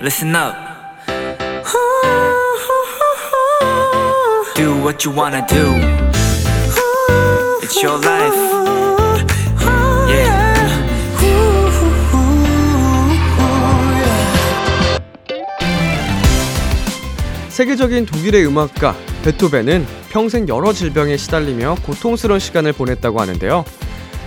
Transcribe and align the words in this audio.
listen 0.00 0.34
up. 0.34 0.54
Do 4.54 4.74
what 4.82 5.04
you 5.04 5.12
wanna 5.14 5.44
do. 5.46 5.74
It's 7.62 7.82
your 7.82 7.98
life. 8.04 8.36
Yeah. 10.08 10.58
세계적인 17.50 18.06
독일의 18.06 18.46
음악가 18.46 18.94
베토벤은 19.24 19.84
평생 20.10 20.46
여러 20.48 20.72
질병에 20.72 21.16
시달리며 21.16 21.76
고통스러운 21.82 22.38
시간을 22.38 22.72
보냈다고 22.72 23.20
하는데요. 23.20 23.64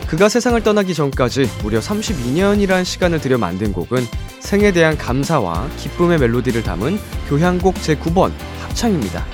그가 0.07 0.27
세상을 0.27 0.61
떠나기 0.63 0.93
전까지 0.93 1.49
무려 1.63 1.79
32년이란 1.79 2.83
시간을 2.83 3.21
들여 3.21 3.37
만든 3.37 3.71
곡은 3.71 4.05
생에 4.41 4.71
대한 4.73 4.97
감사와 4.97 5.69
기쁨의 5.77 6.17
멜로디를 6.19 6.63
담은 6.63 6.97
교향곡 7.29 7.75
제9번 7.75 8.31
합창입니다. 8.61 9.25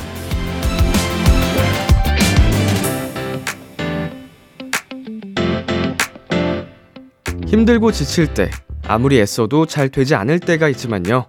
힘들고 7.47 7.93
지칠 7.93 8.33
때, 8.33 8.52
아무리 8.85 9.20
애써도 9.20 9.66
잘 9.66 9.89
되지 9.89 10.16
않을 10.16 10.39
때가 10.39 10.67
있지만요. 10.70 11.27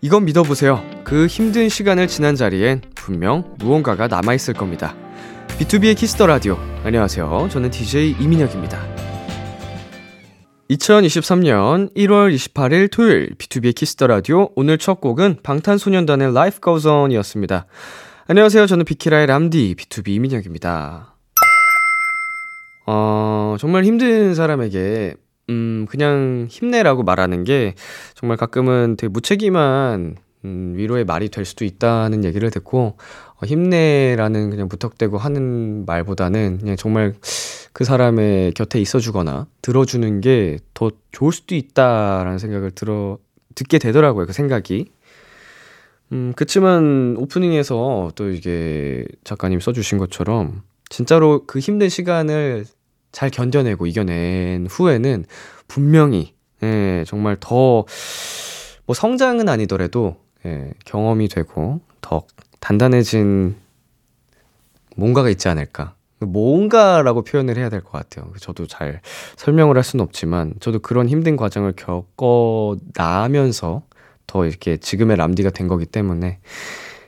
이건 0.00 0.24
믿어보세요. 0.24 0.82
그 1.04 1.26
힘든 1.26 1.68
시간을 1.68 2.08
지난 2.08 2.34
자리엔 2.34 2.80
분명 2.94 3.54
무언가가 3.58 4.08
남아있을 4.08 4.54
겁니다. 4.54 4.96
B2B의 5.58 5.96
키스터 5.96 6.26
라디오. 6.26 6.58
안녕하세요. 6.84 7.48
저는 7.50 7.70
DJ 7.70 8.16
이민혁입니다. 8.18 8.99
2023년 10.70 11.92
1월 11.96 12.32
28일 12.32 12.92
토요일 12.92 13.34
B2B의 13.36 13.74
키스터 13.74 14.06
라디오. 14.06 14.50
오늘 14.54 14.78
첫 14.78 15.00
곡은 15.00 15.38
방탄소년단의 15.42 16.28
Life 16.28 16.60
Goes 16.62 16.86
On 16.86 17.10
이었습니다. 17.10 17.66
안녕하세요. 18.28 18.66
저는 18.68 18.84
비키라의 18.84 19.26
람디 19.26 19.74
BTOB 19.76 20.10
이민혁입니다. 20.10 21.16
어, 22.86 23.56
정말 23.58 23.82
힘든 23.82 24.36
사람에게 24.36 25.14
음, 25.48 25.86
그냥 25.90 26.46
힘내라고 26.48 27.02
말하는 27.02 27.42
게 27.42 27.74
정말 28.14 28.36
가끔은 28.36 28.94
되게 28.96 29.08
무책임한 29.08 30.18
음, 30.44 30.72
위로의 30.76 31.04
말이 31.04 31.30
될 31.30 31.44
수도 31.44 31.64
있다는 31.64 32.22
얘기를 32.22 32.48
듣고 32.50 32.96
어, 33.34 33.44
힘내라는 33.44 34.50
그냥 34.50 34.68
무턱대고 34.70 35.18
하는 35.18 35.84
말보다는 35.84 36.58
그냥 36.60 36.76
정말 36.76 37.14
그 37.72 37.84
사람의 37.84 38.52
곁에 38.54 38.80
있어주거나 38.80 39.46
들어주는 39.62 40.20
게 40.20 40.58
더 40.74 40.90
좋을 41.12 41.32
수도 41.32 41.54
있다라는 41.54 42.38
생각을 42.38 42.70
들어 42.72 43.18
듣게 43.54 43.78
되더라고요. 43.78 44.26
그 44.26 44.32
생각이. 44.32 44.90
음, 46.12 46.32
그치만 46.34 47.14
오프닝에서 47.18 48.12
또 48.16 48.30
이게 48.30 49.04
작가님 49.24 49.60
써주신 49.60 49.98
것처럼 49.98 50.62
진짜로 50.88 51.44
그 51.46 51.58
힘든 51.60 51.88
시간을 51.88 52.64
잘 53.12 53.30
견뎌내고 53.30 53.86
이겨낸 53.86 54.66
후에는 54.68 55.24
분명히 55.68 56.34
예, 56.62 57.04
정말 57.06 57.36
더 57.38 57.84
뭐 58.86 58.94
성장은 58.94 59.48
아니더라도 59.48 60.16
예, 60.44 60.72
경험이 60.84 61.28
되고 61.28 61.80
더 62.00 62.22
단단해진 62.58 63.54
뭔가가 64.96 65.30
있지 65.30 65.48
않을까. 65.48 65.94
뭔가라고 66.20 67.22
표현을 67.22 67.56
해야 67.56 67.68
될 67.68 67.80
것 67.82 67.92
같아요. 67.92 68.32
저도 68.40 68.66
잘 68.66 69.00
설명을 69.36 69.76
할 69.76 69.84
수는 69.84 70.02
없지만 70.02 70.54
저도 70.60 70.78
그런 70.80 71.08
힘든 71.08 71.36
과정을 71.36 71.72
겪어 71.76 72.76
나면서 72.94 73.82
더 74.26 74.46
이렇게 74.46 74.76
지금의 74.76 75.16
람디가 75.16 75.50
된 75.50 75.66
거기 75.66 75.86
때문에 75.86 76.38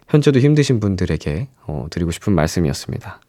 현재도 0.08 0.40
힘드신 0.40 0.80
분들에게 0.80 1.48
어, 1.66 1.86
드리고 1.90 2.10
싶은 2.10 2.32
말씀이었습니다. 2.34 3.20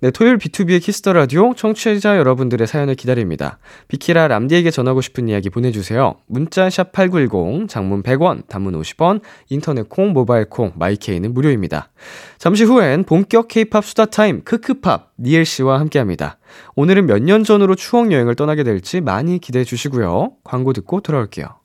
네, 0.00 0.10
토요일 0.10 0.36
B2B의 0.36 0.82
키스터 0.82 1.14
라디오 1.14 1.54
청취자 1.54 2.18
여러분들의 2.18 2.66
사연을 2.66 2.94
기다립니다. 2.94 3.58
비키라 3.88 4.28
람디에게 4.28 4.70
전하고 4.70 5.00
싶은 5.00 5.28
이야기 5.28 5.48
보내주세요. 5.48 6.16
문자 6.26 6.68
샵 6.68 6.92
#8910 6.92 7.68
장문 7.70 8.02
100원, 8.02 8.46
단문 8.46 8.78
50원, 8.78 9.22
인터넷 9.48 9.88
콩, 9.88 10.12
모바일 10.12 10.44
콩, 10.50 10.72
마이케이는 10.76 11.32
무료입니다. 11.32 11.90
잠시 12.36 12.64
후엔 12.64 13.04
본격 13.04 13.48
K-팝 13.48 13.82
수다 13.82 14.06
타임 14.06 14.42
크크팝 14.44 15.12
니엘 15.18 15.46
씨와 15.46 15.80
함께합니다. 15.80 16.38
오늘은 16.74 17.06
몇 17.06 17.22
년 17.24 17.42
전으로 17.42 17.74
추억 17.74 18.12
여행을 18.12 18.34
떠나게 18.34 18.62
될지 18.64 19.00
많이 19.00 19.38
기대해 19.38 19.64
주시고요. 19.64 20.32
광고 20.44 20.74
듣고 20.74 21.00
돌아올게요. 21.00 21.63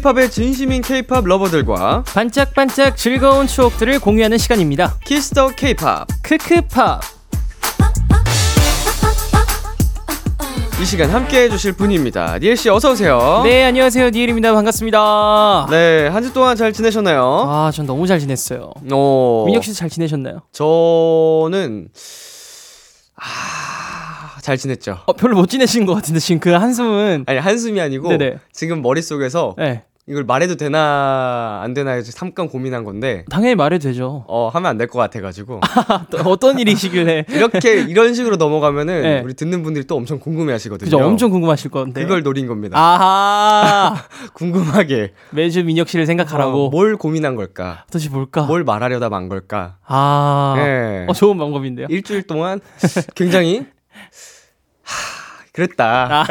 K-팝에 0.00 0.30
진심인 0.30 0.80
K-팝 0.80 1.24
lover들과 1.26 2.04
반짝반짝 2.06 2.96
즐거운 2.96 3.46
추억들을 3.46 4.00
공유하는 4.00 4.38
시간입니다. 4.38 4.96
Kiss 5.04 5.29
the 5.29 5.48
K-팝 5.54 6.06
크크팝. 6.22 7.00
이 10.80 10.84
시간 10.86 11.10
함께 11.10 11.42
해주실 11.42 11.72
분입니다. 11.74 12.38
니엘 12.38 12.56
씨 12.56 12.70
어서 12.70 12.92
오세요. 12.92 13.42
네, 13.44 13.62
안녕하세요. 13.64 14.08
니엘입니다. 14.10 14.54
반갑습니다. 14.54 15.66
네, 15.70 16.08
한 16.08 16.22
주 16.22 16.32
동안 16.32 16.56
잘 16.56 16.72
지내셨나요? 16.72 17.44
아, 17.46 17.70
전 17.70 17.84
너무 17.84 18.06
잘 18.06 18.18
지냈어요. 18.18 18.72
어, 18.92 19.44
민혁 19.46 19.62
씨도 19.64 19.74
잘 19.76 19.90
지내셨나요? 19.90 20.40
저는 20.52 21.88
아, 23.16 24.40
잘 24.40 24.56
지냈죠. 24.56 25.00
어, 25.04 25.12
별로 25.12 25.36
못 25.36 25.50
지내신 25.50 25.84
것 25.84 25.94
같은데 25.94 26.20
지금 26.20 26.40
그 26.40 26.50
한숨은 26.52 27.24
아니 27.26 27.38
한숨이 27.38 27.78
아니고 27.82 28.08
네네. 28.08 28.38
지금 28.54 28.80
머릿 28.80 29.04
속에서 29.04 29.54
네, 29.58 29.82
이걸 30.10 30.24
말해도 30.24 30.56
되나 30.56 31.60
안 31.62 31.72
되나 31.72 31.92
해서 31.92 32.10
잠깐 32.10 32.48
고민한 32.48 32.82
건데 32.82 33.24
당연히 33.30 33.54
말해도 33.54 33.84
되죠. 33.84 34.24
어 34.26 34.50
하면 34.52 34.68
안 34.70 34.76
될 34.76 34.88
것 34.88 34.98
같아가지고 34.98 35.60
또 36.10 36.18
어떤 36.30 36.58
일이시길래 36.58 37.26
이렇게 37.30 37.80
이런 37.82 38.12
식으로 38.12 38.34
넘어가면은 38.36 39.02
네. 39.02 39.20
우리 39.24 39.34
듣는 39.34 39.62
분들이 39.62 39.86
또 39.86 39.94
엄청 39.96 40.18
궁금해하시거든요. 40.18 40.84
그죠? 40.90 40.98
엄청 41.06 41.30
궁금하실 41.30 41.70
건데. 41.70 42.02
그걸 42.02 42.22
노린 42.24 42.48
겁니다. 42.48 42.76
아하. 42.76 43.94
궁금하게 44.34 45.12
매주 45.30 45.62
민혁 45.64 45.88
씨를 45.88 46.06
생각하라고. 46.06 46.66
어, 46.66 46.70
뭘 46.70 46.96
고민한 46.96 47.36
걸까? 47.36 47.84
도대체 47.86 48.08
뭘까? 48.10 48.42
뭘 48.42 48.64
말하려다 48.64 49.08
만 49.10 49.28
걸까? 49.28 49.76
아. 49.86 50.54
네. 50.56 51.06
어, 51.08 51.12
좋은 51.12 51.38
방법인데요. 51.38 51.86
일주일 51.88 52.22
동안 52.26 52.60
굉장히 53.14 53.64
하, 54.82 55.44
그랬다. 55.52 56.24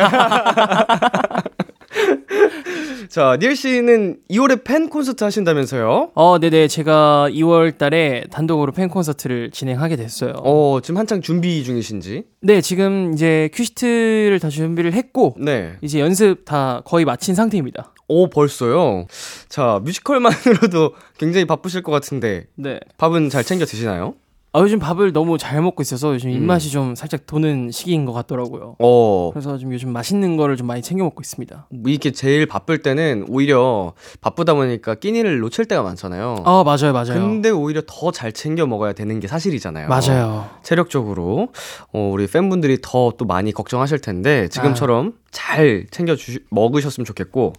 자, 3.10 3.38
니엘 3.42 3.56
씨는 3.56 4.18
2월에 4.30 4.64
팬 4.64 4.88
콘서트 4.88 5.24
하신다면서요? 5.24 6.12
어, 6.14 6.38
네네. 6.38 6.68
제가 6.68 7.28
2월 7.32 7.76
달에 7.76 8.26
단독으로 8.30 8.72
팬 8.72 8.88
콘서트를 8.88 9.50
진행하게 9.50 9.96
됐어요. 9.96 10.34
어, 10.44 10.80
지금 10.84 11.00
한창 11.00 11.20
준비 11.20 11.64
중이신지? 11.64 12.26
네, 12.42 12.62
지금 12.62 13.12
이제 13.14 13.50
큐시트를 13.52 14.40
다 14.40 14.50
준비를 14.50 14.94
했고, 14.94 15.36
네. 15.40 15.74
이제 15.82 16.00
연습 16.00 16.46
다 16.46 16.84
거의 16.86 17.04
마친 17.04 17.34
상태입니다. 17.34 17.96
오, 18.08 18.30
벌써요? 18.30 19.08
자, 19.48 19.82
뮤지컬만으로도 19.84 20.94
굉장히 21.18 21.46
바쁘실 21.46 21.82
것 21.82 21.92
같은데, 21.92 22.46
네. 22.54 22.80
밥은 22.98 23.30
잘 23.30 23.44
챙겨 23.44 23.66
드시나요? 23.66 24.14
아, 24.52 24.62
요즘 24.62 24.80
밥을 24.80 25.14
너무 25.14 25.38
잘 25.38 25.62
먹고 25.62 25.84
있어서 25.84 26.14
요즘 26.16 26.32
음. 26.32 26.36
입맛이 26.36 26.72
좀 26.72 26.96
살짝 26.96 27.28
도는 27.28 27.70
시기인 27.70 28.06
것 28.06 28.14
같더라고요. 28.14 28.78
어, 28.80 29.30
그래서 29.32 29.60
좀 29.60 29.72
요즘 29.72 29.92
맛있는 29.94 30.38
거를 30.38 30.58
좀 30.58 30.66
많이 30.66 30.82
챙겨 30.82 31.04
먹고 31.04 31.22
있습니다. 31.22 31.68
이게 31.86 32.12
제일 32.12 32.48
바쁠 32.48 32.80
때는 32.80 33.26
오히려 33.30 33.94
바쁘다 34.22 34.56
보니까 34.56 34.96
끼니를 34.96 35.40
놓칠 35.40 35.66
때가 35.66 35.84
많잖아요. 35.84 36.38
아, 36.46 36.64
맞아요, 36.66 36.94
맞아요. 36.94 37.14
근데 37.14 37.52
오히려 37.52 37.82
더 37.86 38.10
잘 38.12 38.32
챙겨 38.32 38.66
먹어야 38.66 38.94
되는 38.94 39.20
게 39.20 39.28
사실이잖아요. 39.28 39.88
맞아요. 39.88 40.50
체력적으로 40.64 41.50
어, 41.94 42.10
우리 42.12 42.26
팬분들이 42.26 42.80
더 42.82 43.14
또 43.20 43.26
많이 43.26 43.52
걱정하실 43.52 44.00
텐데 44.00 44.48
지금처럼 44.50 45.14
잘 45.32 45.86
챙겨 45.92 46.16
주 46.16 46.40
먹으셨으면 46.50 47.06
좋겠고 47.06 47.54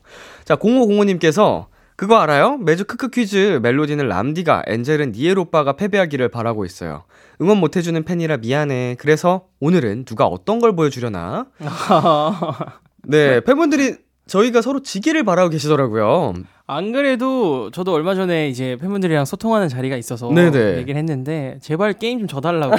자 0.45 0.57
0505님께서 0.57 1.67
그거 2.01 2.17
알아요? 2.17 2.57
매주 2.57 2.87
크크 2.87 3.11
퀴즈 3.11 3.61
멜로디는 3.63 4.09
람디가 4.09 4.63
엔젤은 4.67 5.13
니엘 5.13 5.39
오빠가 5.39 5.75
패배하기를 5.75 6.31
바라고 6.31 6.65
있어요. 6.65 7.05
응원 7.43 7.59
못 7.59 7.77
해주는 7.77 8.03
팬이라 8.03 8.39
미안해. 8.39 8.97
그래서 8.99 9.49
오늘은 9.61 10.07
누가 10.07 10.25
어떤 10.25 10.61
걸 10.61 10.75
보여주려나? 10.75 11.45
네 13.05 13.41
팬분들이 13.41 13.97
저희가 14.27 14.63
서로 14.63 14.81
지기를 14.83 15.25
바라고 15.25 15.51
계시더라고요. 15.51 16.33
안 16.67 16.93
그래도 16.93 17.71
저도 17.71 17.93
얼마 17.93 18.15
전에 18.15 18.49
이제 18.49 18.79
팬분들이랑 18.81 19.27
소통하는 19.27 19.69
자리가 19.69 19.99
있어서 19.99 20.33
네네. 20.33 20.79
얘기를 20.79 20.97
했는데 20.97 21.59
제발 21.61 21.93
게임 21.93 22.21
좀 22.21 22.29
져달라고 22.29 22.77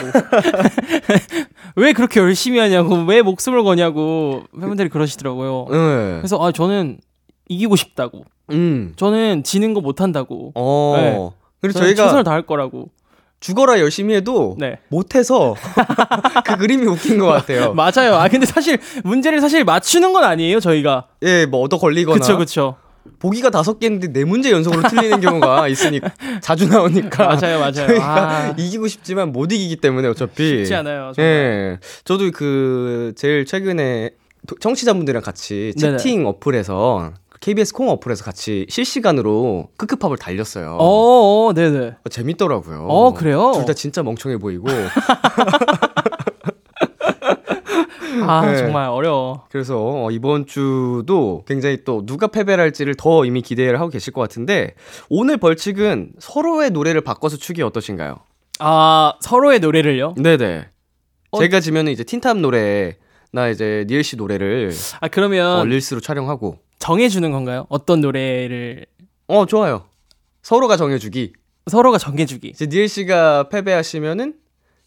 왜 1.78 1.94
그렇게 1.94 2.22
열심히 2.22 2.58
하냐고 2.58 2.96
왜 3.04 3.22
목숨을 3.22 3.62
거냐고 3.62 4.46
팬분들이 4.60 4.90
그러시더라고요. 4.90 5.68
네. 5.70 6.18
그래서 6.18 6.44
아 6.44 6.52
저는 6.52 6.98
이기고 7.50 7.76
싶다고 7.76 8.26
음. 8.51 8.94
저는 8.95 9.44
지는 9.44 9.74
거 9.74 9.81
못한다고 9.81 10.51
어. 10.56 10.94
네. 10.98 11.30
그래서 11.62 11.80
저는 11.80 11.89
저희가 11.89 12.03
최선을 12.03 12.24
다할 12.24 12.42
거라고 12.44 12.89
죽어라 13.39 13.80
열심히 13.80 14.13
해도 14.13 14.56
네 14.59 14.77
못해서 14.89 15.56
그 16.45 16.57
그림이 16.57 16.86
웃긴 16.86 17.18
것 17.18 17.25
같아요. 17.27 17.74
맞아요. 17.75 18.15
아 18.15 18.27
근데 18.27 18.45
사실 18.45 18.77
문제를 19.03 19.42
사실 19.42 19.63
맞추는 19.63 20.13
건 20.13 20.24
아니에요 20.24 20.59
저희가 20.59 21.07
예, 21.24 21.45
뭐 21.45 21.62
얻어 21.62 21.77
걸리거나 21.77 22.19
그쵸 22.19 22.38
그쵸 22.38 22.75
보기가 23.18 23.50
다섯 23.50 23.80
개인데 23.80 24.13
네 24.13 24.24
문제 24.25 24.51
연속으로 24.51 24.88
틀리는 24.88 25.21
경우가 25.21 25.68
있으니까 25.69 26.12
자주 26.42 26.68
나오니까 26.68 27.25
맞아요 27.36 27.57
맞아요. 27.59 27.74
저희가 27.74 28.30
아, 28.50 28.53
이기고 28.57 28.88
싶지만 28.88 29.31
못 29.31 29.51
이기기 29.51 29.77
때문에 29.77 30.07
어차피 30.07 30.48
쉽지 30.57 30.75
않아요. 30.75 31.12
정말. 31.15 31.31
예, 31.31 31.80
저도 32.03 32.30
그 32.31 33.13
제일 33.15 33.45
최근에 33.45 34.12
도- 34.48 34.56
청취자분들이랑 34.59 35.24
같이 35.24 35.74
네네. 35.80 35.98
채팅 35.98 36.27
어플에서 36.27 37.13
KBS 37.42 37.74
콩 37.74 37.90
어플에서 37.90 38.24
같이 38.24 38.66
실시간으로 38.70 39.70
크크팝을 39.78 40.18
달렸어요. 40.18 40.78
어, 40.80 41.48
어 41.48 41.54
네네. 41.54 41.96
어, 42.06 42.10
재밌더라고요. 42.10 42.86
어, 42.88 43.14
그래요? 43.14 43.52
둘 43.56 43.66
다 43.66 43.74
진짜 43.74 44.04
멍청해 44.04 44.38
보이고 44.38 44.68
아 48.28 48.46
네. 48.46 48.58
정말 48.58 48.88
어려워. 48.90 49.46
그래서 49.50 49.78
어, 49.80 50.12
이번 50.12 50.46
주도 50.46 51.44
굉장히 51.48 51.84
또 51.84 52.06
누가 52.06 52.28
패배를 52.28 52.64
할지를 52.64 52.94
더 52.96 53.26
이미 53.26 53.42
기대를 53.42 53.80
하고 53.80 53.90
계실 53.90 54.14
것 54.14 54.22
같은데 54.22 54.76
오늘 55.10 55.38
벌칙은 55.38 56.14
서로의 56.20 56.70
노래를 56.72 57.02
바꿔서 57.02 57.38
추기 57.38 57.64
어떠신가요? 57.64 58.20
아 58.60 59.14
서로의 59.22 59.60
노래를요? 59.60 60.14
네네. 60.18 60.68
어? 61.32 61.40
제가 61.40 61.60
지면은 61.62 61.92
이제 61.92 62.04
틴탑 62.04 62.38
노래 62.38 62.98
나 63.31 63.48
이제 63.50 63.86
니엘 63.88 64.04
씨 64.04 64.16
노래를 64.18 64.72
아 65.00 65.07
그러면 65.07 65.60
어, 65.60 65.66
릴스로 65.66 66.01
촬영하고 66.01 66.57
정해주는 66.80 67.31
건가요? 67.31 67.66
어떤 67.69 68.01
노래를 68.01 68.86
어 69.28 69.45
좋아요. 69.45 69.86
서로가 70.42 70.75
정해주기. 70.75 71.33
서로가 71.69 71.98
정해주기. 71.98 72.50
이제 72.50 72.66
니엘 72.66 72.88
씨가 72.89 73.50
패배하시면은 73.50 74.33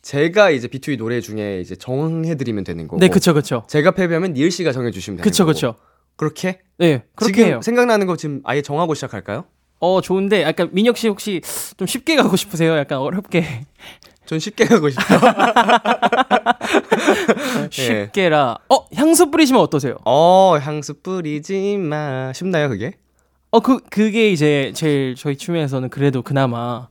제가 0.02 0.50
이제 0.50 0.68
B2B 0.68 0.98
노래 0.98 1.20
중에 1.20 1.60
이제 1.60 1.76
정해드리면 1.76 2.64
되는 2.64 2.86
거고. 2.86 2.98
네, 3.00 3.08
그쵸, 3.08 3.32
그쵸. 3.32 3.64
제가 3.68 3.92
패배하면 3.92 4.34
니엘 4.34 4.50
씨가 4.50 4.72
정해주시면 4.72 5.16
되는 5.18 5.24
그쵸, 5.24 5.44
거고. 5.44 5.54
그쵸. 5.54 5.74
그렇게? 6.16 6.60
네, 6.76 7.04
그렇게 7.14 7.34
지금 7.36 7.48
해요. 7.48 7.60
생각나는 7.62 8.06
거 8.06 8.16
지금 8.16 8.40
아예 8.44 8.60
정하고 8.60 8.92
시작할까요? 8.94 9.44
어, 9.80 10.00
좋은데, 10.02 10.42
약간 10.42 10.68
민혁 10.72 10.98
씨 10.98 11.08
혹시 11.08 11.40
좀 11.78 11.86
쉽게 11.86 12.16
가고 12.16 12.36
싶으세요? 12.36 12.76
약간 12.76 12.98
어렵게. 12.98 13.64
전 14.26 14.38
쉽게 14.38 14.66
가고. 14.66 14.88
예. 14.90 14.94
쉽게라. 17.70 18.58
어, 18.68 18.86
향수 18.94 19.30
뿌리시면 19.30 19.60
어떠세요? 19.60 19.96
어 20.04 20.56
향수 20.60 20.94
뿌리지 20.94 21.76
마. 21.78 22.32
쉽나요 22.32 22.68
그게? 22.68 22.92
어, 23.50 23.60
그, 23.60 23.78
그게 23.88 24.30
이제 24.32 24.72
제일 24.74 25.14
저희 25.14 25.36
춤에서는 25.36 25.88
그래도 25.90 26.22
그나마. 26.22 26.88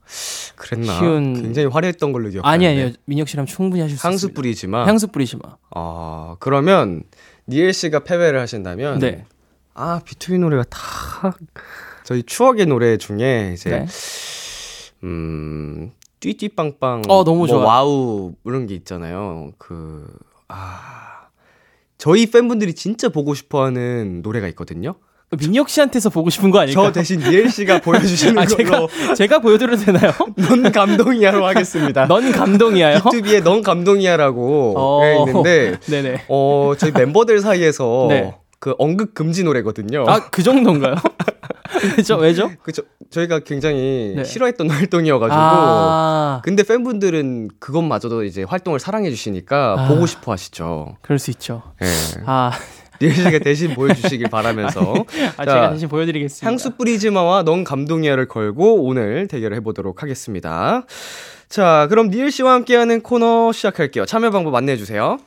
그랬나? 0.55 0.97
쉬운- 0.97 1.41
굉장히 1.41 1.67
화려했던 1.67 2.13
걸로 2.13 2.29
기억하는데. 2.29 2.65
아니, 2.65 2.67
아니요. 2.81 2.93
민혁 3.05 3.27
씨랑 3.27 3.45
충분히 3.47 3.81
하실 3.81 3.97
수 3.97 4.07
향수 4.07 4.27
있습니다. 4.27 4.35
뿌리지 4.39 4.67
마. 4.67 4.85
향수 4.85 5.07
뿌리지 5.07 5.37
마. 5.37 5.57
아 5.75 6.35
그러면 6.39 7.03
니엘 7.49 7.73
씨가 7.73 8.03
패배를 8.05 8.39
하신다면 8.39 8.99
네. 8.99 9.25
아 9.73 9.99
B2B 10.05 10.39
노래가 10.39 10.63
다 10.69 11.35
저희 12.05 12.23
추억의 12.23 12.67
노래 12.67 12.95
중에 12.97 13.51
이제 13.53 13.69
네. 13.71 13.85
음 15.03 15.91
띠띠빵빵 16.23 17.03
어, 17.09 17.23
너무 17.23 17.39
뭐 17.39 17.47
좋아요. 17.47 17.65
와우 17.65 18.33
이런 18.45 18.65
게 18.67 18.75
있잖아요. 18.75 19.51
그 19.57 20.07
아 20.53 21.29
저희 21.97 22.27
팬분들이 22.29 22.73
진짜 22.73 23.09
보고 23.09 23.33
싶어 23.33 23.65
하는 23.65 24.21
노래가 24.21 24.47
있거든요. 24.49 24.95
민혁 25.35 25.67
씨한테서 25.69 26.11
보고 26.11 26.29
싶은 26.29 26.51
거 26.51 26.59
아닐까요? 26.59 26.85
저 26.85 26.91
대신 26.91 27.19
니엘 27.19 27.49
씨가 27.49 27.81
보여주시는 27.81 28.37
아, 28.37 28.45
걸로 28.45 28.87
제가, 28.87 29.13
제가 29.15 29.39
보여드려도 29.39 29.83
되나요? 29.83 30.11
넌 30.37 30.71
감동이야로 30.71 31.43
하겠습니다. 31.43 32.05
넌 32.07 32.31
감동이야요? 32.31 32.99
BTOB의 32.99 33.43
넌 33.43 33.63
감동이야라고 33.63 34.73
어. 34.77 35.01
게 35.01 35.17
있는데 35.29 35.79
네네. 35.87 36.25
어 36.29 36.73
저희 36.77 36.91
멤버들 36.91 37.39
사이에서 37.39 38.05
네. 38.09 38.35
그 38.59 38.75
언급 38.77 39.15
금지 39.15 39.43
노래거든요. 39.43 40.05
아, 40.07 40.29
그 40.29 40.43
정도인가요? 40.43 40.95
왜죠? 41.97 42.17
왜죠? 42.17 42.51
그쵸 42.63 42.83
저희가 43.09 43.39
굉장히 43.39 44.13
네. 44.15 44.23
싫어했던 44.23 44.69
활동이어가지고 44.71 45.35
아, 45.37 46.41
근데 46.43 46.63
팬분들은 46.63 47.49
그것마저도 47.59 48.23
이제 48.23 48.43
활동을 48.43 48.79
사랑해 48.79 49.09
주시니까 49.09 49.75
아. 49.77 49.87
보고 49.87 50.05
싶어 50.05 50.31
하시죠. 50.31 50.97
그럴 51.01 51.19
수 51.19 51.31
있죠. 51.31 51.61
예. 51.81 51.87
아, 52.25 52.51
리엘 52.99 53.13
씨가 53.13 53.39
대신 53.39 53.73
보여주시길 53.73 54.29
바라면서 54.29 54.93
아 55.37 55.45
자, 55.45 55.53
제가 55.53 55.69
대신 55.71 55.89
보여드리겠습니다. 55.89 56.47
향수 56.47 56.71
뿌리지마와 56.75 57.43
넌 57.43 57.63
감동이야를 57.63 58.27
걸고 58.27 58.83
오늘 58.83 59.27
대결을 59.27 59.57
해보도록 59.57 60.01
하겠습니다. 60.03 60.85
자, 61.49 61.87
그럼 61.89 62.09
니엘 62.09 62.31
씨와 62.31 62.53
함께하는 62.53 63.01
코너 63.01 63.51
시작할게요. 63.51 64.05
참여 64.05 64.31
방법 64.31 64.55
안내해 64.55 64.77
주세요. 64.77 65.17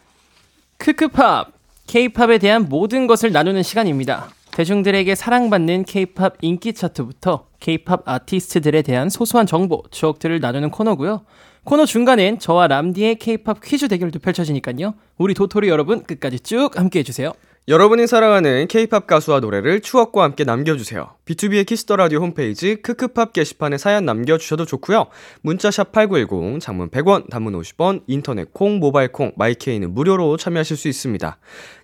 크크팝 0.79 1.53
K-팝에 1.87 2.39
대한 2.39 2.67
모든 2.69 3.07
것을 3.07 3.31
나누는 3.33 3.63
시간입니다. 3.63 4.29
대중들에게 4.57 5.15
사랑받는 5.15 5.85
K-팝 5.85 6.39
인기 6.41 6.73
차트부터 6.73 7.49
K-팝 7.61 8.09
아티스트들에 8.09 8.81
대한 8.81 9.11
소소한 9.11 9.47
정보, 9.47 9.83
추억들을 9.91 10.41
나누는 10.41 10.71
코너고요. 10.71 11.27
코너 11.65 11.85
중간엔 11.85 12.39
저와 12.39 12.67
람디의 12.69 13.17
K-팝 13.17 13.61
퀴즈 13.63 13.89
대결도 13.89 14.19
펼쳐지니까요. 14.19 14.95
우리 15.19 15.35
도토리 15.35 15.69
여러분 15.69 16.03
끝까지 16.05 16.41
쭉 16.41 16.71
함께 16.75 17.01
해주세요. 17.01 17.35
여러분이 17.69 18.07
사랑하는 18.07 18.69
K-팝 18.69 19.09
가수와 19.09 19.41
노래를 19.41 19.81
추억과 19.81 20.23
함께 20.23 20.45
남겨주세요. 20.45 21.17
B2B의 21.25 21.67
키스터 21.67 21.97
라디오 21.97 22.21
홈페이지 22.21 22.77
크크팝 22.77 23.33
게시판에 23.33 23.77
사연 23.77 24.05
남겨주셔도 24.05 24.65
좋고요. 24.65 25.07
문자 25.43 25.69
샵 25.69 25.91
#8910 25.91 26.61
장문 26.61 26.91
100원, 26.91 27.29
단문 27.29 27.61
50원, 27.61 28.03
인터넷 28.07 28.53
콩, 28.53 28.79
모바일 28.79 29.11
콩, 29.11 29.33
my 29.37 29.53
K는 29.53 29.95
무료로 29.95 30.37
참여하실 30.37 30.77
수 30.77 30.87
있습니다. 30.87 31.39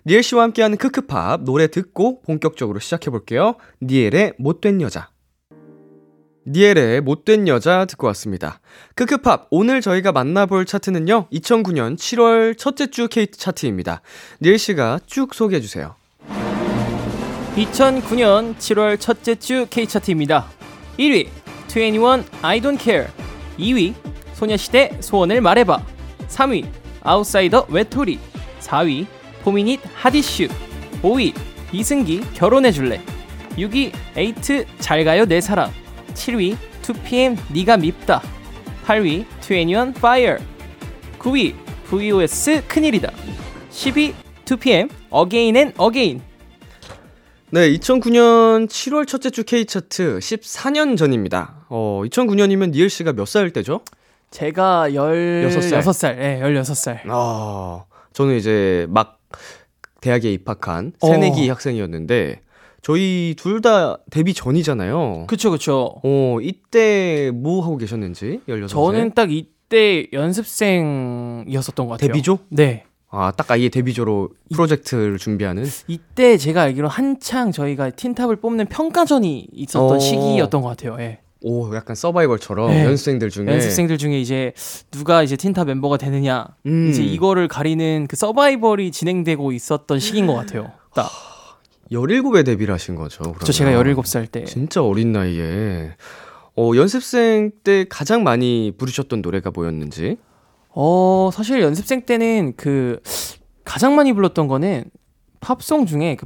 니엘 0.05 0.23
씨와 0.23 0.43
함께하는 0.43 0.77
크크팝 0.77 1.43
노래 1.43 1.67
듣고 1.67 2.21
본격적으로 2.21 2.79
시작해 2.79 3.09
볼게요. 3.09 3.55
니엘의 3.81 4.35
못된 4.37 4.79
여자. 4.79 5.09
니엘의 6.45 7.01
못된 7.01 7.47
여자 7.47 7.85
듣고 7.85 8.07
왔습니다. 8.07 8.59
크크팝 8.95 9.47
오늘 9.49 9.81
저희가 9.81 10.11
만나볼 10.11 10.65
차트는요. 10.65 11.27
2009년 11.31 11.97
7월 11.97 12.57
첫째 12.57 12.87
주 12.87 13.07
K 13.07 13.27
차트입니다. 13.27 14.01
니엘 14.41 14.57
씨가 14.57 14.99
쭉 15.05 15.33
소개해 15.33 15.61
주세요. 15.61 15.95
2009년 17.55 18.55
7월 18.55 18.99
첫째 18.99 19.35
주 19.35 19.67
K-차트입니다. 19.69 20.47
1위, 20.97 21.27
21 21.67 22.23
I 22.41 22.59
Don't 22.59 22.79
Care 22.79 23.07
2위, 23.59 23.93
소녀시대 24.33 24.97
소원을 25.01 25.39
말해봐 25.39 25.85
3위, 26.29 26.67
아웃사이더 27.01 27.67
외톨이 27.69 28.19
4위, 28.59 29.05
포미닛 29.43 29.81
Hot 29.93 30.13
Issue 30.13 30.47
5위, 31.03 31.35
이승기 31.71 32.21
결혼해줄래 32.33 33.01
6위, 33.51 33.91
에이트 34.17 34.65
잘가요 34.79 35.25
내 35.25 35.39
사랑 35.39 35.71
7위, 36.13 36.55
2PM 36.81 37.37
니가 37.53 37.77
밉다 37.77 38.21
8위, 38.85 39.25
2NE1 39.41 39.93
Fire 39.97 40.37
9위, 41.19 41.55
VOS 41.89 42.63
큰일이다 42.67 43.11
10위, 43.71 44.13
2PM 44.45 44.89
Again 45.13 45.55
and 45.55 45.73
Again 45.81 46.21
네, 47.51 47.71
2009년 47.77 48.67
7월 48.67 49.07
첫째 49.07 49.29
주 49.29 49.43
K 49.43 49.65
차트 49.65 50.17
14년 50.17 50.97
전입니다. 50.97 51.65
어, 51.69 52.01
2009년이면 52.05 52.71
니엘 52.71 52.89
씨가 52.89 53.13
몇 53.13 53.27
살 53.27 53.51
때죠? 53.51 53.81
제가 54.31 54.91
여섯 54.95 55.61
살. 55.61 55.81
16살. 55.83 56.17
예, 56.17 56.39
16살. 56.41 56.99
아, 57.09 57.83
저는 58.13 58.37
이제 58.37 58.87
막 58.89 59.19
대학에 60.01 60.31
입학한 60.33 60.93
어. 60.99 61.07
새내기 61.07 61.47
학생이었는데 61.47 62.41
저희 62.83 63.33
둘 63.37 63.61
다 63.61 63.97
데뷔 64.11 64.33
전이잖아요. 64.33 65.25
그쵸, 65.27 65.49
그쵸. 65.51 65.95
어, 66.03 66.37
이때 66.41 67.31
뭐 67.33 67.63
하고 67.63 67.77
계셨는지 67.77 68.41
16살. 68.47 68.67
저는 68.67 69.13
딱 69.15 69.31
이때 69.31 70.05
연습생이었었던 70.11 71.85
것 71.87 71.93
같아요. 71.93 72.07
데뷔조? 72.07 72.39
네. 72.49 72.83
아, 73.09 73.31
딱 73.35 73.49
아예 73.51 73.69
데뷔조로 73.69 74.29
프로젝트를 74.53 75.17
준비하는 75.17 75.65
이때 75.87 76.35
제가 76.37 76.63
알기로 76.63 76.87
한창 76.87 77.51
저희가 77.51 77.91
틴탑을 77.91 78.37
뽑는 78.37 78.65
평가전이 78.65 79.47
있었던 79.53 79.97
어. 79.97 79.99
시기였던 79.99 80.61
것 80.61 80.69
같아요. 80.69 80.97
예. 80.99 81.19
오, 81.41 81.75
약간 81.75 81.95
서바이벌처럼 81.95 82.69
네. 82.71 82.85
연습생들 82.85 83.29
중에 83.29 83.47
연습생들 83.47 83.97
중에 83.97 84.19
이제 84.19 84.53
누가 84.91 85.23
이제 85.23 85.35
틴탑 85.35 85.67
멤버가 85.67 85.97
되느냐 85.97 86.47
음. 86.65 86.89
이제 86.89 87.03
이거를 87.03 87.47
가리는 87.47 88.07
그 88.09 88.15
서바이벌이 88.15 88.91
진행되고 88.91 89.51
있었던 89.51 89.99
시기인 89.99 90.25
것 90.25 90.33
같아요. 90.35 90.71
딱. 90.95 91.09
17에 91.93 92.45
데뷔를 92.45 92.73
하신 92.73 92.95
거죠. 92.95 93.33
그쵸, 93.33 93.51
제가 93.51 93.71
그러면. 93.71 93.95
17살 93.95 94.31
때. 94.31 94.43
진짜 94.45 94.83
어린 94.83 95.11
나이에 95.11 95.95
어, 96.55 96.71
연습생 96.75 97.51
때 97.63 97.85
가장 97.89 98.23
많이 98.23 98.73
부르셨던 98.77 99.21
노래가 99.21 99.51
뭐였는지? 99.51 100.17
어, 100.69 101.29
사실 101.33 101.61
연습생 101.61 102.05
때는 102.05 102.53
그 102.57 102.99
가장 103.63 103.95
많이 103.95 104.13
불렀던 104.13 104.47
거는 104.47 104.85
팝송 105.39 105.85
중에 105.85 106.15
그 106.15 106.25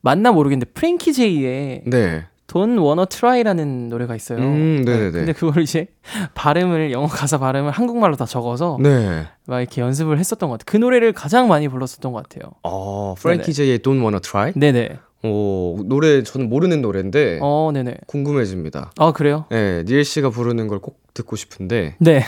맞나 0.00 0.32
모르겠는데 0.32 0.72
프랭키 0.72 1.12
제이의 1.12 1.82
네. 1.86 2.26
Don't 2.54 2.78
Wanna 2.80 3.06
Try라는 3.06 3.88
노래가 3.88 4.14
있어요. 4.14 4.38
음, 4.38 4.82
네네네. 4.84 5.10
근데 5.10 5.32
그걸 5.32 5.62
이제 5.62 5.88
발음을 6.34 6.92
영어 6.92 7.06
가사 7.08 7.38
발음을 7.38 7.72
한국말로 7.72 8.14
다 8.16 8.26
적어서 8.26 8.78
네. 8.80 9.26
막 9.46 9.60
이렇게 9.60 9.80
연습을 9.80 10.18
했었던 10.18 10.48
것 10.48 10.58
같아요. 10.58 10.64
그 10.70 10.76
노래를 10.76 11.12
가장 11.12 11.48
많이 11.48 11.66
불렀었던 11.68 12.12
것 12.12 12.22
같아요. 12.28 12.52
어, 12.62 13.14
프랭키. 13.18 13.52
제이의 13.52 13.80
Don't 13.80 14.00
Wanna 14.00 14.20
Try? 14.20 14.52
네네. 14.54 14.98
어, 15.24 15.76
노래 15.86 16.22
저는 16.22 16.48
모르는 16.48 16.80
노래인데 16.82 17.40
어, 17.42 17.70
네네. 17.74 17.96
궁금해집니다. 18.06 18.92
아 18.98 19.12
그래요? 19.12 19.46
네, 19.50 19.82
니엘 19.84 20.04
씨가 20.04 20.30
부르는 20.30 20.68
걸 20.68 20.78
꼭 20.80 21.00
듣고 21.14 21.34
싶은데 21.36 21.96
네. 21.98 22.22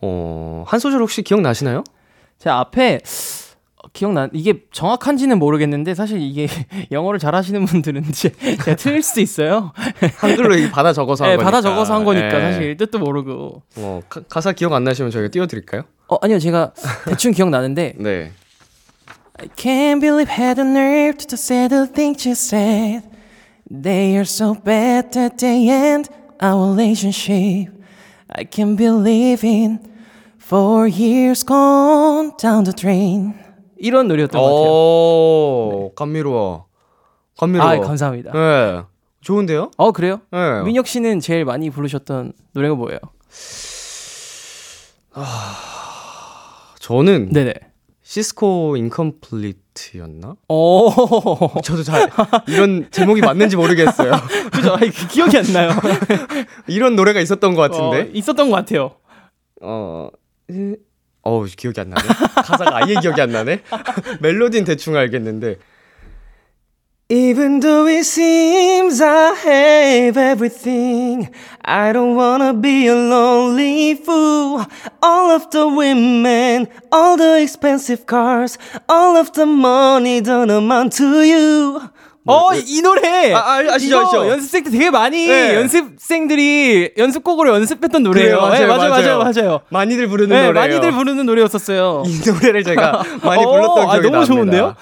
어, 0.00 0.64
한 0.66 0.78
소절 0.80 1.00
혹시 1.00 1.22
기억나시나요? 1.22 1.82
제가 2.38 2.58
앞에 2.60 2.96
어, 2.96 2.98
기억나 3.92 4.28
이게 4.32 4.64
정확한지는 4.72 5.38
모르겠는데 5.38 5.94
사실 5.94 6.20
이게 6.20 6.46
영어를 6.90 7.18
잘하시는 7.18 7.64
분들은 7.66 8.04
이제 8.08 8.30
제가 8.30 8.76
틀릴 8.76 9.02
수도 9.02 9.20
있어요. 9.20 9.72
한글로 10.16 10.54
이게 10.56 10.70
받아 10.70 10.92
적어서 10.92 11.24
한 11.24 11.32
네, 11.32 11.36
거니까. 11.36 11.50
받아 11.50 11.60
적어서 11.60 11.94
한 11.94 12.04
거니까 12.04 12.28
네. 12.28 12.52
사실 12.52 12.76
뜻도 12.78 12.98
모르고. 12.98 13.62
어, 13.76 14.00
가, 14.08 14.22
가사 14.28 14.52
기억 14.52 14.72
안 14.72 14.84
나시면 14.84 15.10
저희가 15.10 15.28
띄워드릴까요? 15.28 15.82
어 16.08 16.16
아니요 16.22 16.38
제가 16.38 16.72
대충 17.06 17.32
기억 17.32 17.50
나는데 17.50 17.94
네. 17.98 18.32
I 19.38 19.48
can't 19.56 20.00
believe 20.00 20.30
had 20.30 20.56
the 20.60 20.68
nerve 20.68 21.18
to 21.26 21.34
say 21.36 21.68
the 21.68 21.86
things 21.86 22.26
you 22.26 22.32
said. 22.32 23.02
They 23.70 24.14
are 24.16 24.24
so 24.24 24.54
bad 24.54 25.12
that 25.12 25.36
they 25.38 25.68
end 25.68 26.10
our 26.42 26.68
relationship. 26.70 27.72
I 28.34 28.44
can't 28.44 28.76
believe 28.76 29.44
in 29.46 29.80
four 30.38 30.86
years 30.86 31.44
gone 31.44 32.32
down 32.38 32.64
the 32.64 32.72
drain. 32.72 33.34
이런 33.82 34.06
노래였던 34.06 34.40
것 34.40 34.46
같아요. 34.46 34.70
오, 34.70 35.92
감미로워. 35.96 36.66
감미로워. 37.36 37.68
아 37.70 37.80
감사합니다. 37.80 38.32
네. 38.32 38.82
좋은데요? 39.22 39.72
어 39.76 39.90
그래요? 39.90 40.20
네. 40.30 40.62
민혁 40.62 40.86
씨는 40.86 41.18
제일 41.20 41.44
많이 41.44 41.68
부르셨던 41.68 42.32
노래가 42.52 42.76
뭐예요? 42.76 42.98
저는 46.78 47.30
네네. 47.30 47.54
시스코 48.02 48.76
인컴플리트였나? 48.76 50.36
오, 50.48 50.90
저도 51.64 51.82
잘 51.82 52.08
이런 52.46 52.86
제목이 52.90 53.20
맞는지 53.20 53.56
모르겠어요. 53.56 54.12
그죠? 54.52 54.76
그 54.78 55.08
기억이 55.08 55.38
안 55.38 55.44
나요. 55.52 55.70
이런 56.68 56.94
노래가 56.94 57.20
있었던 57.20 57.54
것 57.54 57.62
어, 57.62 57.68
같은데. 57.90 58.10
있었던 58.16 58.50
것 58.50 58.56
같아요. 58.56 58.92
어, 59.60 60.08
어, 61.22 61.42
어 61.42 61.44
기억이 61.44 61.80
안 61.80 61.90
나네. 61.90 62.02
가사가 62.34 62.76
아예 62.76 62.94
기억이 62.94 63.20
안 63.20 63.30
나네. 63.30 63.62
멜로디는 64.20 64.64
대충 64.64 64.96
알겠는데. 64.96 65.58
Even 67.08 67.60
though 67.60 67.86
it 67.86 68.04
seems 68.04 69.02
I 69.02 69.34
have 69.34 70.16
everything, 70.16 71.28
I 71.62 71.92
don't 71.92 72.16
wanna 72.16 72.54
be 72.54 72.86
a 72.86 72.94
lonely 72.94 73.94
fool. 73.96 74.64
All 75.02 75.30
of 75.30 75.50
the 75.50 75.68
women, 75.68 76.68
all 76.90 77.18
the 77.18 77.42
expensive 77.42 78.06
cars, 78.06 78.56
all 78.88 79.18
of 79.18 79.30
the 79.34 79.44
money 79.44 80.22
don't 80.22 80.48
amount 80.48 80.94
to 80.94 81.20
you. 81.20 81.90
어, 82.26 82.54
이 82.54 82.80
노래! 82.82 83.32
아, 83.32 83.38
아, 83.38 83.58
아시죠, 83.74 83.96
이거 83.96 84.02
아시죠? 84.06 84.28
연습생 84.28 84.64
때 84.64 84.70
되게 84.70 84.90
많이 84.90 85.26
네. 85.26 85.56
연습생들이 85.56 86.92
연습곡으로 86.96 87.52
연습했던 87.54 88.02
노래예요. 88.04 88.40
그래요, 88.40 88.50
네, 88.52 88.66
맞아요, 88.66 88.68
맞아요, 88.68 88.90
맞아요. 88.90 89.18
맞아요, 89.18 89.32
맞아요. 89.42 89.60
많이들 89.70 90.06
부르는 90.08 90.28
네, 90.28 90.46
노래예요. 90.46 90.52
많이들 90.54 90.92
부르는 90.92 91.26
노래였었어요. 91.26 92.04
이 92.06 92.20
노래를 92.30 92.62
제가 92.64 93.02
많이 93.24 93.44
어, 93.44 93.50
불렀던 93.50 93.78
아, 93.78 93.92
기억이 93.92 94.10
너무 94.10 94.16
납니다. 94.18 94.24
좋은데요? 94.34 94.74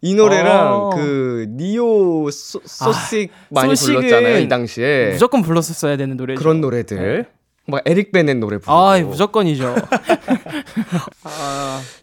이 0.00 0.14
노래랑 0.14 0.72
어. 0.74 0.90
그 0.90 1.46
니오 1.50 2.30
소, 2.30 2.60
소식 2.64 3.30
많이 3.50 3.74
소식은 3.74 4.00
불렀잖아요 4.02 4.38
이 4.38 4.48
당시에 4.48 5.10
무조건 5.10 5.42
불렀었어야 5.42 5.96
되는 5.96 6.16
노래죠. 6.16 6.38
그런 6.40 6.60
노래들 6.60 7.26
막 7.68 7.82
에릭 7.84 8.12
베넷 8.12 8.38
노래 8.38 8.56
부르고 8.58 8.72
아, 8.72 8.98
무조건이죠. 9.00 9.74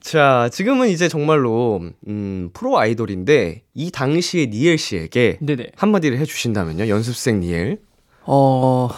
자 0.02 0.50
지금은 0.52 0.90
이제 0.90 1.08
정말로 1.10 1.82
음, 2.08 2.50
프로 2.54 2.78
아이돌인데 2.78 3.64
이 3.74 3.92
당시에 3.92 4.48
니엘 4.48 4.78
씨에게 4.78 5.40
네네. 5.42 5.72
한마디를 5.76 6.18
해 6.20 6.26
주신다면요 6.26 6.88
연습생 6.88 7.40
니엘 7.40 7.80
어, 8.26 8.90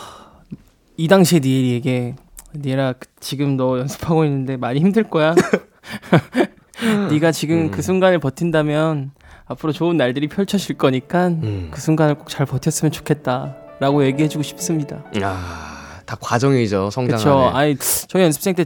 이 0.98 1.08
당시에 1.08 1.40
니엘이에게 1.40 2.16
니엘아 2.56 2.94
그- 2.94 3.08
지금 3.20 3.58
너 3.58 3.78
연습하고 3.80 4.24
있는데 4.26 4.58
많이 4.58 4.80
힘들 4.80 5.04
거야. 5.04 5.36
네가 7.12 7.32
지금 7.32 7.58
음. 7.66 7.72
그 7.72 7.82
순간을 7.82 8.20
버틴다면 8.20 9.12
앞으로 9.46 9.74
좋은 9.74 9.98
날들이 9.98 10.28
펼쳐질 10.28 10.78
거니까 10.78 11.28
음. 11.28 11.70
그 11.72 11.82
순간을 11.82 12.16
꼭 12.16 12.30
잘 12.30 12.46
버텼으면 12.46 12.92
좋겠다라고 12.92 14.06
얘기해 14.06 14.28
주고 14.30 14.44
싶습니다. 14.44 15.04
아 15.22 15.77
다 16.08 16.18
과정이죠 16.20 16.90
성장 16.90 17.20
그렇죠. 17.20 17.50
아니 17.56 17.76
저희 18.08 18.24
연습생 18.24 18.56
때 18.56 18.66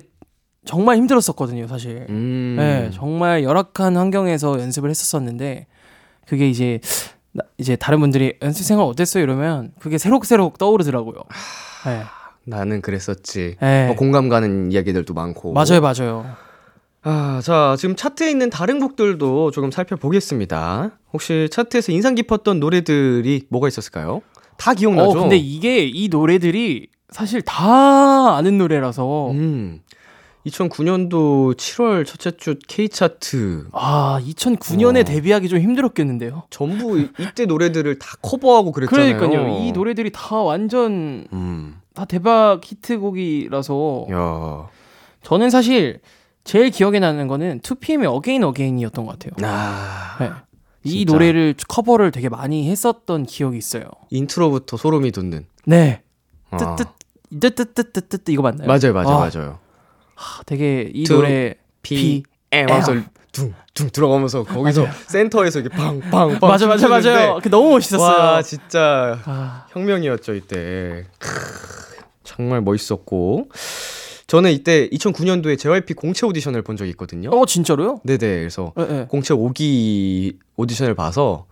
정말 0.63 0.95
힘들었었거든요, 0.97 1.67
사실. 1.67 2.05
음. 2.09 2.55
네, 2.57 2.91
정말 2.93 3.43
열악한 3.43 3.97
환경에서 3.97 4.59
연습을 4.61 4.89
했었었는데 4.91 5.65
그게 6.27 6.47
이제 6.47 6.79
나- 7.33 7.43
이제 7.57 7.75
다른 7.75 7.99
분들이 7.99 8.35
연습 8.43 8.63
생활 8.63 8.85
어땠어요 8.85 9.23
이러면 9.23 9.71
그게 9.79 9.97
새록새록 9.97 10.57
떠오르더라고요. 10.59 11.15
네. 11.87 12.03
나는 12.45 12.81
그랬었지 12.81 13.55
네. 13.59 13.87
뭐 13.87 13.95
공감 13.95 14.29
가는 14.29 14.71
이야기들도 14.71 15.13
많고 15.13 15.53
맞아요, 15.53 15.81
맞아요. 15.81 16.25
아, 17.03 17.41
자, 17.43 17.75
지금 17.79 17.95
차트에 17.95 18.29
있는 18.29 18.51
다른 18.51 18.79
곡들도 18.79 19.49
조금 19.49 19.71
살펴보겠습니다. 19.71 20.91
혹시 21.13 21.47
차트에서 21.51 21.91
인상 21.91 22.13
깊었던 22.13 22.59
노래들이 22.59 23.47
뭐가 23.49 23.67
있었을까요? 23.67 24.21
다 24.57 24.75
기억나죠? 24.75 25.09
어, 25.09 25.13
근데 25.21 25.37
이게 25.37 25.85
이 25.87 26.07
노래들이 26.09 26.87
사실 27.11 27.41
다 27.41 28.35
아는 28.37 28.57
노래라서 28.57 29.31
음. 29.31 29.81
2009년도 30.47 31.55
7월 31.55 32.05
첫째 32.05 32.31
주 32.35 32.55
K차트. 32.67 33.67
아 33.73 34.19
2009년에 34.23 35.01
어. 35.01 35.03
데뷔하기 35.03 35.47
좀 35.49 35.59
힘들었겠는데요. 35.59 36.43
전부 36.49 36.97
이- 36.99 37.09
이때 37.19 37.45
노래들을 37.45 37.99
다 37.99 38.07
커버하고 38.23 38.71
그랬잖아요. 38.71 39.17
그러니까요. 39.17 39.59
이 39.63 39.71
노래들이 39.71 40.11
다 40.11 40.37
완전 40.37 41.27
음. 41.31 41.79
다 41.93 42.05
대박 42.05 42.61
히트곡이라서 42.63 44.07
야. 44.11 44.67
저는 45.21 45.51
사실 45.51 45.99
제일 46.43 46.71
기억에 46.71 46.97
나는 46.99 47.27
거는 47.27 47.59
2PM의 47.59 48.11
Again 48.15 48.43
Again이었던 48.43 49.05
것 49.05 49.19
같아요. 49.19 49.33
아. 49.47 50.17
네. 50.19 50.31
이 50.83 50.99
진짜. 51.05 51.13
노래를 51.13 51.53
커버를 51.67 52.09
되게 52.09 52.29
많이 52.29 52.67
했었던 52.67 53.25
기억이 53.27 53.57
있어요. 53.59 53.83
intro부터 54.09 54.77
소름이 54.77 55.11
돋는. 55.11 55.45
네. 55.65 56.01
어. 56.49 56.57
뜨뜨 56.57 56.85
뜨뜨뜨뜨뜨 57.39 58.31
이거 58.31 58.41
맞나요? 58.41 58.67
맞아요, 58.67 58.93
맞아요, 58.93 59.17
아, 59.17 59.29
맞아요. 59.33 59.59
아, 60.15 60.41
되게 60.45 60.91
이 60.93 61.03
투, 61.03 61.15
노래 61.15 61.55
P, 61.81 62.23
M 62.51 62.69
하면서 62.69 62.93
둥둥 63.31 63.89
들어가면서 63.93 64.43
거기서 64.43 64.85
센터에서 65.07 65.59
이렇게 65.61 65.75
팡팡팡 65.75 66.37
맞아 66.41 66.67
맞아 66.67 66.87
맞아요. 66.89 67.39
그 67.41 67.49
너무 67.49 67.69
멋있었어요. 67.71 68.17
와 68.17 68.41
진짜 68.41 69.19
아, 69.25 69.65
혁명이었죠 69.71 70.33
이때 70.35 71.05
크, 71.17 71.29
정말 72.23 72.61
멋있었고 72.61 73.49
저는 74.27 74.51
이때 74.51 74.89
2009년도에 74.89 75.57
JYP 75.57 75.93
공채 75.93 76.25
오디션을 76.25 76.61
본 76.61 76.75
적이 76.77 76.89
있거든요 76.91 77.29
어 77.31 77.45
진짜로요? 77.45 78.01
네네 78.03 78.17
그래서 78.19 78.73
네, 78.75 78.85
네. 78.85 79.05
공채 79.09 79.33
5기 79.33 80.37
오디션을 80.57 80.93
봐서 80.95 81.45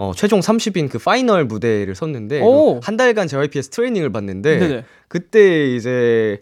어, 0.00 0.12
최종 0.14 0.40
30인 0.40 0.88
그 0.88 0.98
final 0.98 1.44
무대를 1.44 1.94
섰는데 1.94 2.40
오. 2.40 2.80
한 2.82 2.96
달간 2.96 3.28
JYP에서 3.28 3.68
트레이닝을 3.68 4.10
받는데 4.10 4.58
네네. 4.58 4.84
그때 5.08 5.74
이제 5.74 6.40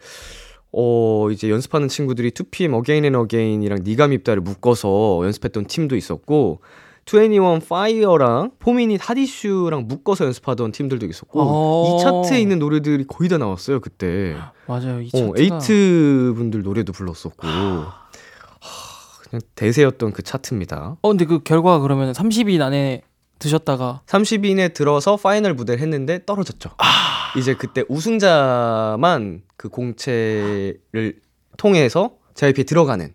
어, 0.71 1.29
이제 1.33 1.51
연습하는 1.51 1.89
친구들이 1.89 2.31
2PM 2.31 2.77
Again 2.77 3.05
and 3.05 3.19
Again이랑 3.19 3.81
니가 3.83 4.07
밉다를 4.07 4.43
묶어서 4.43 5.23
연습했던 5.25 5.67
팀도 5.67 5.97
있었고, 5.97 6.61
21 7.07 7.61
Fire랑 7.63 8.51
포미닛 8.59 9.01
하디슈랑 9.03 9.89
묶어서 9.89 10.27
연습하던 10.27 10.73
팀들도 10.73 11.07
있었고, 11.07 11.41
어. 11.41 11.97
이 11.97 12.03
차트에 12.03 12.39
있는 12.39 12.59
노래들이 12.59 13.07
거의 13.09 13.31
다 13.31 13.39
나왔어요, 13.39 13.81
그때. 13.81 14.37
맞아요. 14.67 15.01
이 15.01 15.11
어, 15.15 15.33
차트가 15.33 15.33
에이트 15.39 16.35
분들 16.37 16.63
노래도 16.63 16.93
불렀었고, 16.93 17.49
하, 17.49 18.09
그냥 19.29 19.41
대세였던 19.55 20.13
그 20.13 20.23
차트입니다. 20.23 20.97
어 21.03 21.09
근데 21.09 21.25
그 21.25 21.41
결과가 21.43 21.81
그러면 21.81 22.13
30인 22.13 22.61
안에 22.63 23.03
드셨다가 23.39 24.03
30인에 24.07 24.75
들어서 24.75 25.17
final 25.17 25.55
무대를 25.55 25.81
했는데 25.81 26.25
떨어졌죠. 26.25 26.71
이제 27.37 27.55
그때 27.55 27.85
우승자만 27.89 29.43
그 29.57 29.69
공채를 29.69 31.21
통해서 31.57 32.13
JYP에 32.35 32.65
들어가는. 32.65 33.15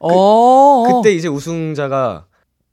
어 0.00 0.84
그때 0.86 1.14
이제 1.14 1.28
우승자가 1.28 2.26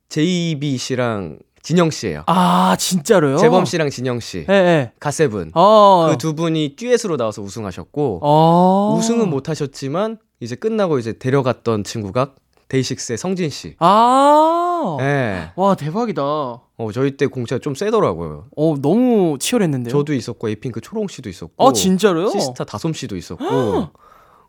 JB 0.10 0.78
씨랑 0.78 1.40
진영 1.62 1.92
씨예요. 1.92 2.24
아 2.26 2.76
진짜로요? 2.78 3.38
재범 3.38 3.66
씨랑 3.66 3.90
진영 3.90 4.20
씨. 4.20 4.46
예, 4.50 4.54
예. 4.54 4.92
갓세븐. 5.00 5.52
어. 5.54 6.08
그 6.12 6.25
두 6.25 6.34
분이 6.34 6.76
듀엣으로 6.76 7.18
나와서 7.18 7.42
우승하셨고 7.42 8.20
어. 8.24 8.96
우승은 8.98 9.30
못 9.30 9.48
하셨지만 9.48 10.18
이제 10.40 10.56
끝나고 10.56 10.98
이제 11.00 11.14
데려갔던 11.14 11.84
친구가 11.84 12.34
데이식스의 12.72 13.18
성진 13.18 13.50
씨. 13.50 13.76
아. 13.80 14.98
예. 15.02 15.52
와 15.56 15.76
대박이다. 15.76 16.22
어, 16.24 16.90
저희 16.94 17.18
때 17.18 17.28
공채가 17.28 17.60
좀 17.60 17.76
세더라고요. 17.76 18.48
어 18.56 18.76
너무 18.82 19.38
치열했는데요. 19.40 19.92
저도 19.92 20.14
있었고 20.14 20.50
에이핑크 20.50 20.80
초롱 20.80 21.08
씨도 21.08 21.30
있었고 21.30 21.68
아 21.68 21.74
진짜로요? 21.74 22.30
시스타 22.30 22.64
다솜 22.64 22.94
씨도 22.94 23.18
있었고 23.18 23.90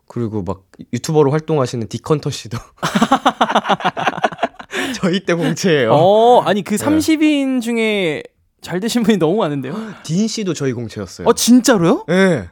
그리고 0.07 0.41
막 0.41 0.63
유튜버로 0.93 1.31
활동하시는 1.31 1.87
디컨터 1.87 2.29
씨도 2.29 2.57
저희 4.95 5.25
때 5.25 5.33
공채예요. 5.33 5.93
어 5.93 6.41
아니 6.41 6.63
네. 6.63 6.63
그 6.63 6.75
30인 6.75 7.61
중에 7.61 8.23
잘 8.61 8.79
되신 8.79 9.03
분이 9.03 9.17
너무 9.17 9.37
많은데요. 9.37 9.75
딘 10.03 10.27
씨도 10.27 10.53
저희 10.53 10.73
공채였어요. 10.73 11.27
어 11.27 11.33
진짜로요? 11.33 12.05
예. 12.09 12.13
네. 12.13 12.49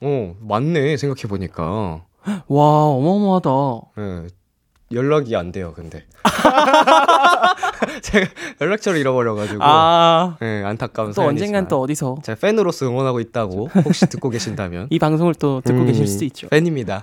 어 0.00 0.34
맞네 0.40 0.96
생각해 0.96 1.22
보니까. 1.28 2.04
와 2.46 2.84
어마어마하다. 2.84 3.50
예. 3.98 4.41
연락이 4.92 5.36
안 5.36 5.52
돼요 5.52 5.72
근데. 5.74 6.04
제가 8.02 8.30
연락처를 8.60 8.98
잃어버려가지고. 9.00 9.60
아. 9.62 10.36
예, 10.42 10.62
안타까운 10.64 11.12
또. 11.12 11.22
언젠간 11.22 11.68
또 11.68 11.80
어디서 11.80 12.18
제가 12.22 12.38
팬으로서 12.40 12.86
응원하고 12.86 13.20
있다고 13.20 13.68
혹시 13.84 14.06
듣고 14.06 14.30
계신다면 14.30 14.88
이 14.90 14.98
방송을 14.98 15.34
또 15.34 15.60
듣고 15.64 15.80
음, 15.80 15.86
계실 15.86 16.06
수도 16.06 16.24
있죠. 16.26 16.48
팬입니다. 16.48 17.02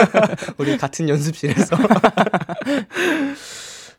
우리 0.58 0.76
같은 0.76 1.08
연습실에서. 1.08 1.76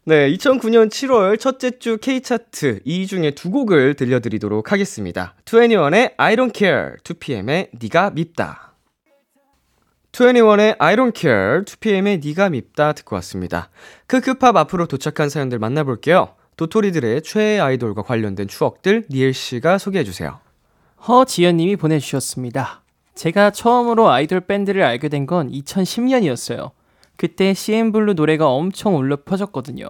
네, 0.05 0.31
2009년 0.35 0.89
7월 0.89 1.37
첫째 1.37 1.79
주 1.79 1.97
K-차트 1.97 2.79
2위 2.85 3.07
중에 3.09 3.31
두 3.31 3.51
곡을 3.51 3.95
들려드리도록 3.95 4.71
하겠습니다. 4.71 5.35
2NE1의 5.43 6.13
I 6.15 6.35
Don't 6.37 6.55
Care, 6.55 6.91
2PM의 7.03 7.69
니가 7.81 8.11
밉다. 8.11 8.76
2NE1의 10.17 10.75
I 10.79 10.95
Don't 10.95 11.15
Care, 11.15 11.61
2PM의 11.63 12.25
니가 12.25 12.49
밉다 12.49 12.93
듣고 12.93 13.15
왔습니다. 13.17 13.69
크크팝 14.07 14.55
앞으로 14.57 14.87
도착한 14.87 15.29
사연들 15.29 15.59
만나볼게요. 15.59 16.29
도토리들의 16.55 17.21
최애 17.21 17.59
아이돌과 17.59 18.01
관련된 18.01 18.47
추억들 18.47 19.05
니엘 19.11 19.35
씨가 19.35 19.77
소개해 19.77 20.03
주세요. 20.03 20.39
허지연 21.07 21.57
님이 21.57 21.75
보내주셨습니다. 21.75 22.81
제가 23.13 23.51
처음으로 23.51 24.09
아이돌 24.09 24.41
밴드를 24.41 24.81
알게 24.81 25.07
된 25.09 25.27
건 25.27 25.51
2010년이었어요. 25.51 26.71
그때 27.15 27.53
CN블루 27.53 28.13
노래가 28.13 28.47
엄청 28.47 28.97
울려 28.97 29.17
퍼졌거든요. 29.17 29.87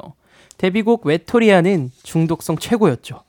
데뷔곡 0.57 1.05
외톨이야는 1.05 1.91
중독성 2.03 2.57
최고였죠. 2.57 3.21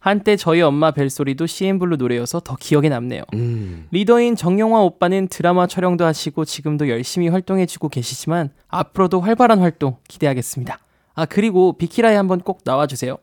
한때 0.00 0.36
저희 0.36 0.62
엄마 0.62 0.90
벨소리도 0.92 1.46
CN블루 1.46 1.96
노래여서 1.96 2.40
더 2.40 2.56
기억에 2.58 2.88
남네요. 2.88 3.22
음. 3.34 3.86
리더인 3.90 4.36
정용화 4.36 4.80
오빠는 4.82 5.28
드라마 5.28 5.66
촬영도 5.66 6.04
하시고 6.04 6.44
지금도 6.44 6.88
열심히 6.88 7.28
활동해주고 7.28 7.88
계시지만 7.88 8.50
앞으로도 8.68 9.20
활발한 9.20 9.58
활동 9.58 9.96
기대하겠습니다. 10.06 10.78
아 11.14 11.26
그리고 11.26 11.76
비키라에 11.76 12.14
한번 12.14 12.40
꼭 12.40 12.60
나와주세요. 12.64 13.18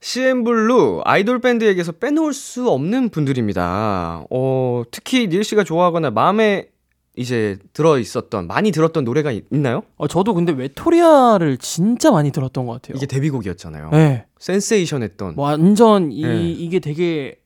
CN블루 0.00 1.02
아이돌 1.04 1.40
밴드에게서 1.40 1.92
빼놓을 1.92 2.32
수 2.32 2.68
없는 2.70 3.10
분들입니다. 3.10 4.24
어, 4.30 4.82
특히 4.90 5.28
니엘 5.28 5.44
씨가 5.44 5.62
좋아하거나 5.62 6.10
마음에 6.10 6.68
이제 7.16 7.58
들어 7.72 7.98
있었던 7.98 8.46
많이 8.46 8.70
들었던 8.70 9.04
노래가 9.04 9.32
있, 9.32 9.44
나요 9.50 9.82
어, 9.96 10.06
저도 10.06 10.34
근데 10.34 10.52
외토리아를 10.52 11.58
진짜 11.58 12.10
많이 12.10 12.30
들었던 12.30 12.66
것 12.66 12.74
같아요. 12.74 12.96
이게 12.96 13.06
데뷔곡이었잖아요. 13.06 13.90
네. 13.90 14.26
센세이션했던. 14.38 15.34
완전 15.36 16.12
이 16.12 16.22
네. 16.24 16.50
이게 16.50 16.78
되게 16.78 17.36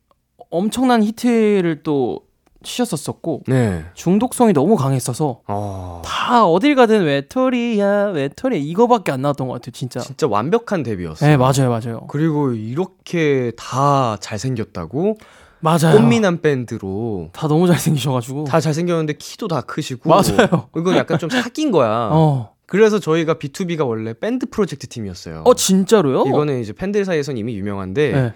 엄청난 0.50 1.02
히트를 1.02 1.82
또 1.82 2.20
치셨었었고 2.62 3.42
네. 3.46 3.84
중독성이 3.94 4.52
너무 4.52 4.76
강했어서 4.76 5.40
어, 5.46 6.02
다 6.04 6.46
어딜 6.46 6.74
가든 6.74 7.04
외토리야 7.04 8.06
외토리야 8.06 8.58
이거밖에 8.60 9.12
안 9.12 9.20
나왔던 9.22 9.48
것 9.48 9.54
같아요 9.54 9.72
진짜. 9.72 10.00
진짜 10.00 10.26
완벽한 10.26 10.82
데뷔였어요. 10.82 11.28
네 11.30 11.36
맞아요 11.36 11.68
맞아요 11.68 12.06
그리고 12.08 12.52
이렇게 12.52 13.52
다 13.56 14.16
잘생겼다고 14.20 15.18
맞아요. 15.64 15.96
꽃미남 15.96 16.42
밴드로 16.42 17.30
다 17.32 17.48
너무 17.48 17.66
잘생기셔가지고. 17.66 18.44
다 18.44 18.60
잘생겼는데 18.60 19.14
키도 19.14 19.48
다 19.48 19.62
크시고 19.62 20.10
맞아요. 20.10 20.68
이건 20.76 20.94
약간 20.96 21.18
좀 21.18 21.30
사귄 21.30 21.70
거야. 21.70 22.10
어. 22.12 22.52
그래서 22.66 22.98
저희가 22.98 23.34
B2B가 23.34 23.88
원래 23.88 24.12
밴드 24.12 24.44
프로젝트 24.46 24.86
팀이었어요. 24.86 25.42
어 25.46 25.54
진짜로요? 25.54 26.24
이거는 26.26 26.60
이제 26.60 26.74
팬들 26.74 27.06
사이에선 27.06 27.38
이미 27.38 27.56
유명한데 27.56 28.12
네. 28.12 28.32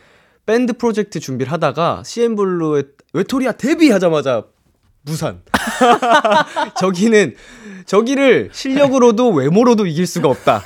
밴드 0.46 0.72
프로젝트 0.72 1.20
준비를 1.20 1.52
하다가 1.52 2.02
CN블루의 2.06 2.84
외토리아 3.12 3.52
데뷔하자마자 3.52 4.44
무산. 5.02 5.42
저기는 6.80 7.34
저기를 7.88 8.50
실력으로도 8.52 9.30
외모로도 9.30 9.86
이길 9.86 10.06
수가 10.06 10.28
없다. 10.28 10.62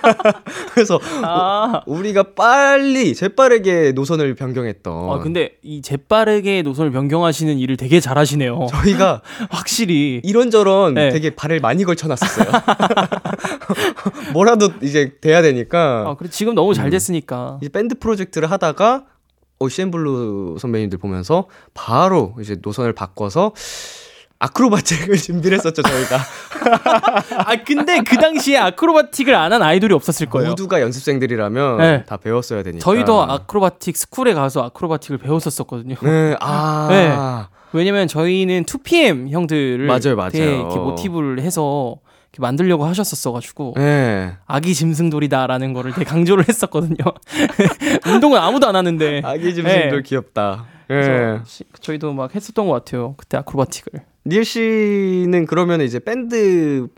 그래서 0.72 0.98
아. 1.22 1.82
우리가 1.86 2.22
빨리 2.34 3.14
재빠르게 3.14 3.92
노선을 3.92 4.34
변경했던. 4.34 5.10
아 5.10 5.18
근데 5.18 5.58
이 5.62 5.82
재빠르게 5.82 6.62
노선을 6.62 6.90
변경하시는 6.90 7.58
일을 7.58 7.76
되게 7.76 8.00
잘하시네요. 8.00 8.68
저희가 8.70 9.20
확실히. 9.50 10.22
이런저런 10.24 10.94
네. 10.94 11.10
되게 11.10 11.34
발을 11.34 11.60
많이 11.60 11.84
걸쳐놨었어요. 11.84 12.50
뭐라도 14.32 14.70
이제 14.82 15.12
돼야 15.20 15.42
되니까 15.42 16.04
아 16.08 16.14
그래 16.16 16.30
지금 16.30 16.54
너무 16.54 16.72
잘 16.72 16.88
됐으니까. 16.88 17.58
이제 17.60 17.68
밴드 17.68 17.98
프로젝트를 17.98 18.50
하다가 18.50 19.04
어, 19.58 19.68
CN블루 19.68 20.56
선배님들 20.58 20.98
보면서 20.98 21.46
바로 21.74 22.34
이제 22.40 22.56
노선을 22.62 22.94
바꿔서 22.94 23.52
아크로바틱을 24.40 25.16
준비를 25.18 25.56
했었죠 25.58 25.82
저희가 25.82 26.18
아 27.46 27.56
근데 27.64 28.00
그 28.02 28.16
당시에 28.16 28.58
아크로바틱을 28.58 29.34
안 29.34 29.52
한 29.52 29.62
아이돌이 29.62 29.94
없었을 29.94 30.26
거예요. 30.28 30.48
모두가 30.50 30.80
연습생들이라면 30.80 31.78
네. 31.78 32.04
다 32.04 32.16
배웠어야 32.16 32.62
되니까 32.64 32.82
저희도 32.82 33.22
아크로바틱 33.22 33.96
스쿨에 33.96 34.34
가서 34.34 34.62
아크로바틱을 34.64 35.18
배웠었거든요. 35.18 35.94
네, 36.02 36.36
아, 36.40 36.88
네. 36.90 37.14
왜냐면 37.72 38.08
저희는 38.08 38.64
2PM 38.64 39.30
형들을 39.30 39.86
맞아요, 39.86 40.16
맞아요. 40.16 40.30
이렇게 40.34 40.76
모티브를 40.76 41.40
해서 41.40 41.96
이렇게 42.32 42.40
만들려고 42.40 42.84
하셨었어가지고 42.86 43.74
네. 43.76 44.32
아기 44.46 44.74
짐승돌이다라는 44.74 45.72
거를 45.72 45.92
되게 45.92 46.04
강조를 46.04 46.48
했었거든요. 46.48 46.96
운동은 48.06 48.38
아무도 48.40 48.66
안 48.66 48.74
하는데. 48.74 49.22
아기 49.24 49.54
짐승들 49.54 49.90
네. 49.90 50.02
귀엽다. 50.02 50.64
예. 50.90 51.40
저희도 51.80 52.12
막 52.12 52.34
했었던 52.34 52.66
것 52.66 52.72
같아요. 52.72 53.14
그때 53.16 53.36
아크로바틱을. 53.38 54.02
닐 54.26 54.44
씨는 54.44 55.46
그러면 55.46 55.80
이제 55.80 55.98
밴드 55.98 56.88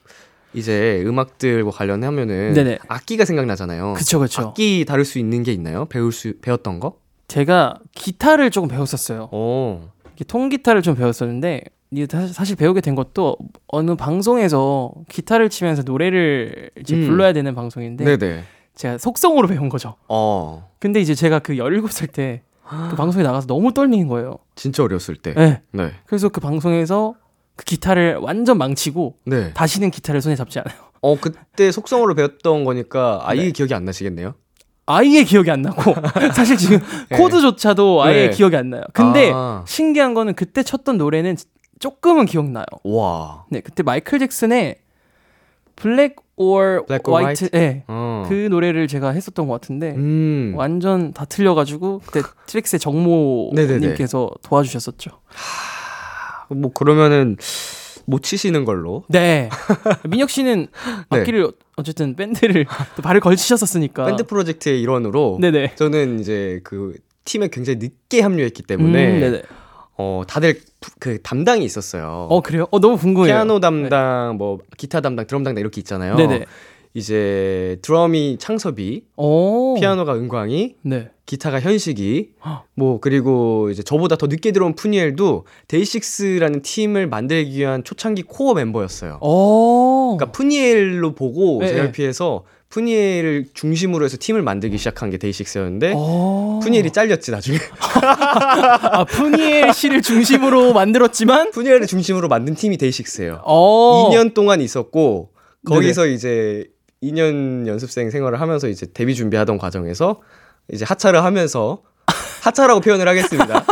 이제 0.55 1.03
음악들과 1.05 1.71
관련하면은 1.71 2.55
네네. 2.55 2.79
악기가 2.89 3.25
생각나잖아요. 3.25 3.95
그쵸 3.95 4.21
그쵸. 4.21 4.43
악기 4.43 4.85
다룰 4.87 5.05
수 5.05 5.19
있는 5.19 5.43
게 5.43 5.53
있나요? 5.53 5.85
배울 5.87 6.13
수 6.13 6.35
배웠던 6.41 6.81
거? 6.81 6.99
제가 7.29 7.79
기타를 7.95 8.51
조금 8.51 8.69
배웠었어요. 8.69 9.29
어. 9.33 9.91
이렇게 10.05 10.25
통기타를 10.25 10.83
좀 10.83 10.95
배웠었는데 10.95 11.65
사실 12.33 12.57
배우게 12.57 12.81
된 12.81 12.95
것도 12.95 13.37
어느 13.69 13.97
방송에서 13.97 14.93
기타를 15.09 15.51
치면서 15.51 15.83
노래를 15.83 16.71
이제 16.81 16.95
음. 16.97 17.07
불러야 17.07 17.33
되는 17.33 17.55
방송인데 17.55 18.05
네, 18.05 18.17
네. 18.17 18.45
제가 18.75 18.99
속성으로 18.99 19.49
배운 19.49 19.69
거죠. 19.69 19.97
어. 20.09 20.71
근데 20.79 21.01
이제 21.01 21.15
제가 21.15 21.41
그 21.41 21.55
17살 21.55 22.13
때 22.13 22.43
그 22.91 22.97
방송에 22.97 23.23
나가서 23.25 23.47
너무 23.47 23.73
떨리는 23.73 24.09
거예요. 24.09 24.39
진짜 24.55 24.83
어렸을 24.83 25.17
때. 25.17 25.35
네. 25.35 25.63
네. 25.73 25.93
그래서 26.07 26.29
그 26.29 26.41
방송에서 26.41 27.15
그 27.57 27.65
기타를 27.65 28.17
완전 28.17 28.59
망치고 28.59 29.19
네. 29.25 29.53
다시는 29.55 29.91
기타를 29.91 30.21
손에 30.21 30.37
잡지 30.37 30.59
않아요. 30.59 30.77
어, 31.01 31.19
그때 31.21 31.71
속성어로 31.71 32.15
배웠던 32.15 32.65
거니까 32.65 33.21
아예 33.25 33.45
네. 33.45 33.51
기억이 33.51 33.75
안 33.75 33.85
나시겠네요? 33.85 34.35
아예 34.87 35.25
기억이 35.25 35.51
안 35.51 35.63
나고 35.63 35.95
사실 36.35 36.57
지금 36.57 36.79
네. 37.11 37.17
코드조차도 37.17 38.03
아예 38.03 38.29
네. 38.29 38.31
기억이 38.31 38.57
안 38.57 38.71
나요. 38.71 38.83
근데 38.93 39.31
아. 39.35 39.65
신기한 39.67 40.15
거는 40.15 40.35
그때 40.35 40.63
쳤던 40.63 40.97
노래는 40.97 41.37
조금은 41.79 42.27
기억나요. 42.27 42.65
와. 42.85 43.45
네, 43.51 43.61
그때 43.61 43.83
마이클 43.83 44.19
잭슨의 44.19 44.77
Black 45.77 46.17
or 46.37 46.85
Black 46.87 47.11
or 47.11 47.25
White, 47.25 47.49
네, 47.51 47.85
어. 47.87 48.25
그 48.29 48.49
노래를 48.51 48.89
제가 48.89 49.11
했었던 49.11 49.47
것 49.47 49.55
같은데 49.55 49.95
음. 49.95 50.53
완전 50.57 51.13
다 51.13 51.25
틀려가지고 51.25 52.03
그때 52.05 52.27
트랙스의 52.47 52.81
정모님께서 52.81 54.31
도와주셨었죠. 54.43 55.11
뭐 56.51 56.73
그러면은 56.73 57.37
못 58.07 58.23
치시는 58.23 58.65
걸로. 58.65 59.05
네, 59.09 59.49
민혁 60.09 60.31
씨는 60.31 60.69
네. 61.11 61.19
악기를 61.19 61.53
어쨌든 61.77 62.15
밴드를 62.15 62.67
또 62.97 63.03
발을 63.03 63.21
걸치셨었으니까. 63.21 64.05
밴드 64.05 64.25
프로젝트의 64.25 64.81
일원으로 64.81 65.39
네네. 65.41 65.75
저는 65.75 66.21
이제 66.21 66.61
그 66.65 66.95
팀에 67.25 67.49
굉장히 67.49 67.79
늦게 67.79 68.21
합류했기 68.21 68.63
때문에 68.63 69.29
음. 69.29 69.43
어 69.99 70.23
다들 70.29 70.61
부- 70.81 70.91
그 70.99 71.23
담당이 71.23 71.65
있었어요. 71.65 72.27
어 72.31 72.41
그래요? 72.43 72.67
어 72.71 72.79
너무 72.81 72.97
궁금해요. 72.99 73.33
피아노 73.33 73.61
담당, 73.61 74.37
뭐 74.37 74.59
기타 74.77 75.01
담당, 75.01 75.27
드럼 75.27 75.43
담당 75.43 75.61
이렇게 75.61 75.81
있잖아요. 75.81 76.17
네네. 76.17 76.45
이제 76.95 77.79
드럼이 77.83 78.39
창섭이, 78.39 79.03
오. 79.17 79.75
피아노가 79.79 80.15
은광이, 80.15 80.77
네. 80.83 81.11
기타가 81.27 81.61
현식이, 81.61 82.31
헉. 82.45 82.65
뭐 82.75 83.01
그리고 83.01 83.69
이제 83.71 83.83
저보다 83.83 84.17
더 84.17 84.27
늦게 84.29 84.53
들어온 84.53 84.75
프니엘도 84.75 85.45
데이식스라는 85.69 86.63
팀을 86.63 87.07
만들기 87.07 87.59
위한 87.59 87.85
초창기 87.85 88.23
core 88.23 88.55
멤버였어요. 88.55 89.19
오. 89.21 90.17
그러니까 90.17 90.33
프니엘로 90.33 91.15
보고 91.15 91.59
네, 91.61 91.69
JYP에서 91.69 92.45
푸니엘을 92.77 93.47
중심으로 93.55 94.05
해서 94.05 94.19
팀을 94.21 94.43
만들기 94.43 94.77
시작한 94.77 95.09
게 95.09 95.17
데이식스였는데 95.17 95.95
오. 95.95 96.61
푸니엘이 96.63 96.91
잘렸지 96.91 97.31
나중에. 97.31 97.59
아 97.81 99.05
푸니엘 99.05 99.73
씨를 99.73 100.03
중심으로 100.03 100.75
만들었지만. 100.75 101.53
푸니엘을 101.53 101.87
중심으로 101.87 102.29
만든 102.29 102.55
팀이 102.55 102.77
데이식스예요. 102.77 103.41
어. 103.45 104.11
2년 104.11 104.35
동안 104.35 104.61
있었고 104.61 105.31
네네. 105.67 105.75
거기서 105.75 106.07
이제 106.07 106.67
2년 107.03 107.67
연습생 107.67 108.11
생활을 108.11 108.43
하면서 108.43 108.69
이제 108.69 108.87
데뷔 108.93 109.15
준비하던 109.15 109.57
과정에서 109.57 110.21
이제 110.71 110.85
하차를 110.85 111.25
하면서 111.25 111.81
하차라고 112.45 112.81
표현을 112.81 113.09
하겠습니다. 113.09 113.65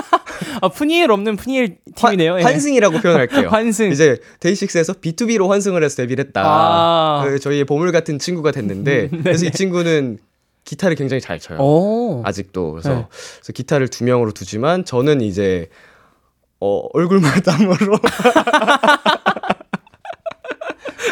아 0.62 0.68
푸니엘 0.68 1.10
없는 1.10 1.36
푸니엘 1.36 1.78
팀이네요. 1.94 2.38
예. 2.38 2.42
환승이라고 2.42 3.00
표현할게요. 3.00 3.48
환승. 3.54 3.90
이제 3.90 4.18
데이식스에서 4.40 4.94
B2B로 4.94 5.48
환승을 5.48 5.82
해서 5.82 5.96
데뷔를 5.96 6.24
했다. 6.26 6.42
아. 6.44 7.22
음, 7.24 7.30
그 7.30 7.38
저희의 7.38 7.64
보물 7.64 7.92
같은 7.92 8.18
친구가 8.18 8.50
됐는데 8.52 9.08
그래서 9.22 9.46
이 9.46 9.50
친구는 9.50 10.18
기타를 10.64 10.96
굉장히 10.96 11.20
잘 11.20 11.38
쳐요. 11.38 11.58
오. 11.58 12.22
아직도 12.24 12.72
그래서, 12.72 12.88
네. 12.94 13.06
그래서 13.10 13.52
기타를 13.52 13.88
두 13.88 14.04
명으로 14.04 14.32
두지만 14.32 14.84
저는 14.84 15.20
이제 15.20 15.68
어, 16.60 16.82
얼굴만 16.94 17.42
땀으로 17.42 17.98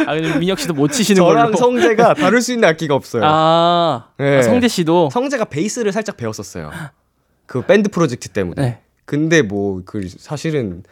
아 0.07 0.15
근데 0.15 0.39
민혁 0.39 0.59
씨도 0.59 0.75
못 0.75 0.89
치시는 0.91 1.21
저랑 1.23 1.45
걸로. 1.47 1.57
성재가 1.57 2.15
다룰 2.15 2.41
수 2.41 2.53
있는 2.53 2.69
악기가 2.69 2.95
없어요. 2.95 3.23
아, 3.25 4.09
네. 4.19 4.39
아, 4.39 4.43
성재 4.43 4.69
씨도. 4.69 5.11
성재가 5.13 5.45
베이스를 5.47 5.93
살짝 5.93 6.17
배웠었어요. 6.17 6.71
그 7.47 7.63
밴드 7.63 7.89
프로젝트 7.91 8.29
때문에. 8.29 8.63
네. 8.63 8.81
근데 9.13 9.43
뭐 9.43 9.83
그 9.85 10.09
사실은 10.09 10.85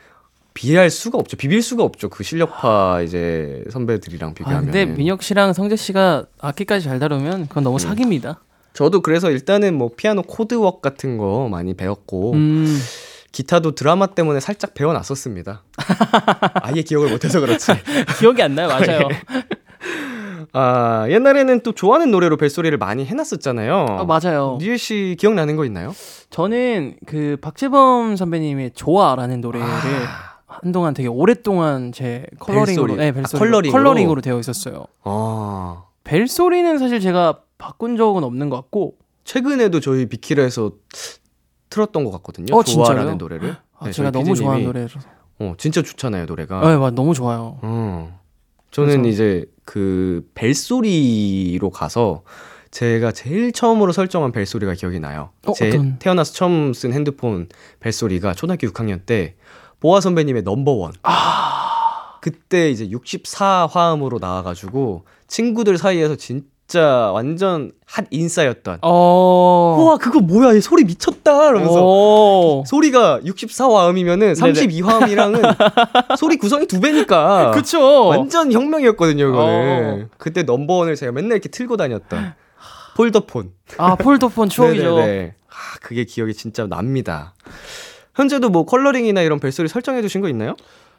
비할 0.53 0.91
수가 0.91 1.17
없죠. 1.17 1.39
비빌 1.39 1.63
수가 1.63 1.85
없죠. 1.85 2.11
그 2.11 2.23
실력파 2.23 3.01
이제 3.01 3.65
선배들이랑 3.71 4.31
아, 4.31 4.35
비교하면. 4.35 4.65
근데 4.65 4.85
민혁 4.85 5.23
씨랑 5.23 5.55
성재 5.55 5.77
씨가 5.77 6.27
악기까지 6.39 6.85
잘 6.85 6.99
다루면 6.99 7.49
그건 7.49 7.65
너무 7.65 7.79
사기입니다. 7.79 8.41
저도 8.75 9.01
그래서 9.01 9.31
일단은 9.31 9.73
뭐 9.75 9.91
피아노 9.97 10.21
코드웍 10.23 10.83
같은 10.83 11.17
거 11.17 11.49
많이 11.51 11.73
배웠고 11.73 12.33
음. 12.35 12.79
기타도 13.33 13.75
드라마 13.75 14.09
때문에 14.09 14.39
살짝 14.41 14.75
배워놨었습니다. 14.75 15.63
아예 16.63 16.83
기억을 16.83 17.09
못해서 17.09 17.41
그렇지. 17.41 17.73
기억이 18.19 18.43
안 18.43 18.55
나요, 18.55 18.69
맞아요. 18.69 19.09
아 20.53 21.07
옛날에는 21.09 21.61
또 21.61 21.73
좋아하는 21.73 22.11
노래로 22.11 22.37
벨소리를 22.37 22.77
많이 22.79 23.05
해놨었잖아요. 23.05 23.87
아, 23.89 24.05
맞아요. 24.05 24.59
니엘 24.61 24.79
씨 24.79 25.17
기억나는 25.19 25.57
거 25.57 25.65
있나요? 25.65 25.95
저는 26.31 26.97
그 27.07 27.37
박재범 27.41 28.17
선배님의 28.17 28.73
좋아라는 28.75 29.41
노래를 29.41 29.67
한동안 30.47 30.95
되게 30.95 31.09
오랫동안 31.09 31.93
제 31.93 32.27
컬러링으로, 32.41 32.87
벨소리. 32.87 32.97
네, 32.97 33.09
아, 33.09 33.13
벨소리 33.13 33.39
컬러링으로? 33.39 33.73
컬러링으로 33.73 34.21
되어 34.21 34.39
있었어요. 34.41 34.85
아 35.05 35.85
벨소리는 36.05 36.79
사실 36.79 37.01
제가 37.01 37.41
바꾼 37.59 37.97
적은 37.97 38.25
없는 38.25 38.49
것 38.51 38.57
같고, 38.57 38.95
최근에도 39.25 39.81
저희 39.81 40.07
비키라에서 40.07 40.73
틀었던 41.69 42.05
것 42.05 42.11
같거든요. 42.13 42.57
어, 42.57 42.63
진짜요? 42.65 42.85
좋아라는 42.87 43.19
노래를. 43.19 43.57
아, 43.79 43.85
네, 43.87 43.93
제가 43.93 44.11
너무. 44.11 44.35
좋아하는 44.35 44.65
노래라서. 44.65 44.99
어, 45.39 45.55
진짜 45.57 45.83
좋잖아요 45.83 46.27
노래가. 46.27 46.61
네, 46.69 46.77
맞, 46.77 46.93
너무 46.95 47.15
좋아요. 47.15 47.59
어. 47.63 48.20
저는 48.71 49.03
그래서- 49.03 49.09
이제 49.09 49.45
그 49.65 50.29
벨소리로 50.35 51.71
가서 51.71 52.23
제가 52.71 53.11
제일 53.13 53.53
처음으로 53.53 53.93
설정한 53.93 54.31
벨소리가 54.33 54.75
기억이 54.75 55.01
나요. 55.01 55.31
어, 55.47 55.53
제 55.53 55.69
어떤? 55.69 55.99
태어나서 55.99 56.33
처음 56.33 56.73
쓴 56.73 56.93
핸드폰 56.93 57.49
벨소리가 57.81 58.35
초등학교 58.35 58.69
6학년 58.69 59.05
때 59.07 59.35
보아 59.81 60.01
선배님의 60.01 60.43
넘버원. 60.43 60.93
아. 61.03 62.19
그때 62.23 62.71
이제 62.71 62.89
64 62.91 63.67
화음으로 63.71 64.19
나와가지고 64.19 65.05
친구들 65.27 65.79
사이에서 65.79 66.17
진 66.17 66.45
짜 66.71 67.11
완전 67.13 67.73
핫 67.85 68.05
인싸였던. 68.13 68.79
어. 68.83 69.77
우와 69.77 69.97
그거 69.99 70.21
뭐야 70.21 70.53
이 70.53 70.61
소리 70.61 70.85
미쳤다 70.85 71.49
이러면서 71.51 71.85
오. 71.85 72.63
소리가 72.65 73.19
64화음이면은 73.25 74.37
32화음이랑은 74.37 76.15
소리 76.17 76.37
구성이 76.37 76.67
두 76.69 76.81
배니까 76.81 77.51
그쵸. 77.51 78.07
완전 78.07 78.53
혁명이었거든요, 78.53 79.33
그거는. 79.33 80.03
어. 80.05 80.09
그때 80.17 80.45
넘버원을 80.45 80.95
제가 80.95 81.11
맨날 81.11 81.33
이렇게 81.33 81.49
틀고 81.49 81.77
다녔던 81.77 82.35
폴더폰. 82.95 83.51
아, 83.79 83.97
폴더폰 83.97 84.49
추억이죠. 84.51 84.95
네네네. 84.97 85.35
아, 85.49 85.79
그게 85.83 86.05
기억이 86.05 86.35
진짜 86.35 86.69
납니다. 86.69 87.35
현재도 88.15 88.49
뭐 88.51 88.65
컬러링이나 88.65 89.23
이런 89.23 89.41
벨소리 89.41 89.67
설정해 89.69 90.03
두신 90.03 90.21
거 90.21 90.29
있나요? 90.29 90.55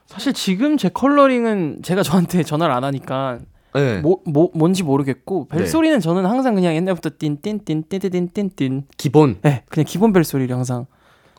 사실 0.08 0.34
지금 0.34 0.76
제 0.76 0.90
컬러링은 0.90 1.80
제가 1.84 2.04
저한테 2.04 2.44
전화를 2.44 2.74
안 2.76 2.84
하니까 2.84 3.40
네. 3.74 4.00
뭐, 4.00 4.20
뭐 4.26 4.50
뭔지 4.54 4.84
모르겠고 4.84 5.48
네. 5.52 5.58
벨소리는 5.60 6.00
저는 6.00 6.26
항상 6.26 6.56
그냥 6.56 6.76
옛날부터 6.76 7.12
띵띵띵띵띵띵띵 7.18 8.84
기본. 8.98 9.38
네, 9.42 9.64
그냥 9.70 9.86
기본 9.88 10.14
벨소리를 10.14 10.54
항상 10.56 10.86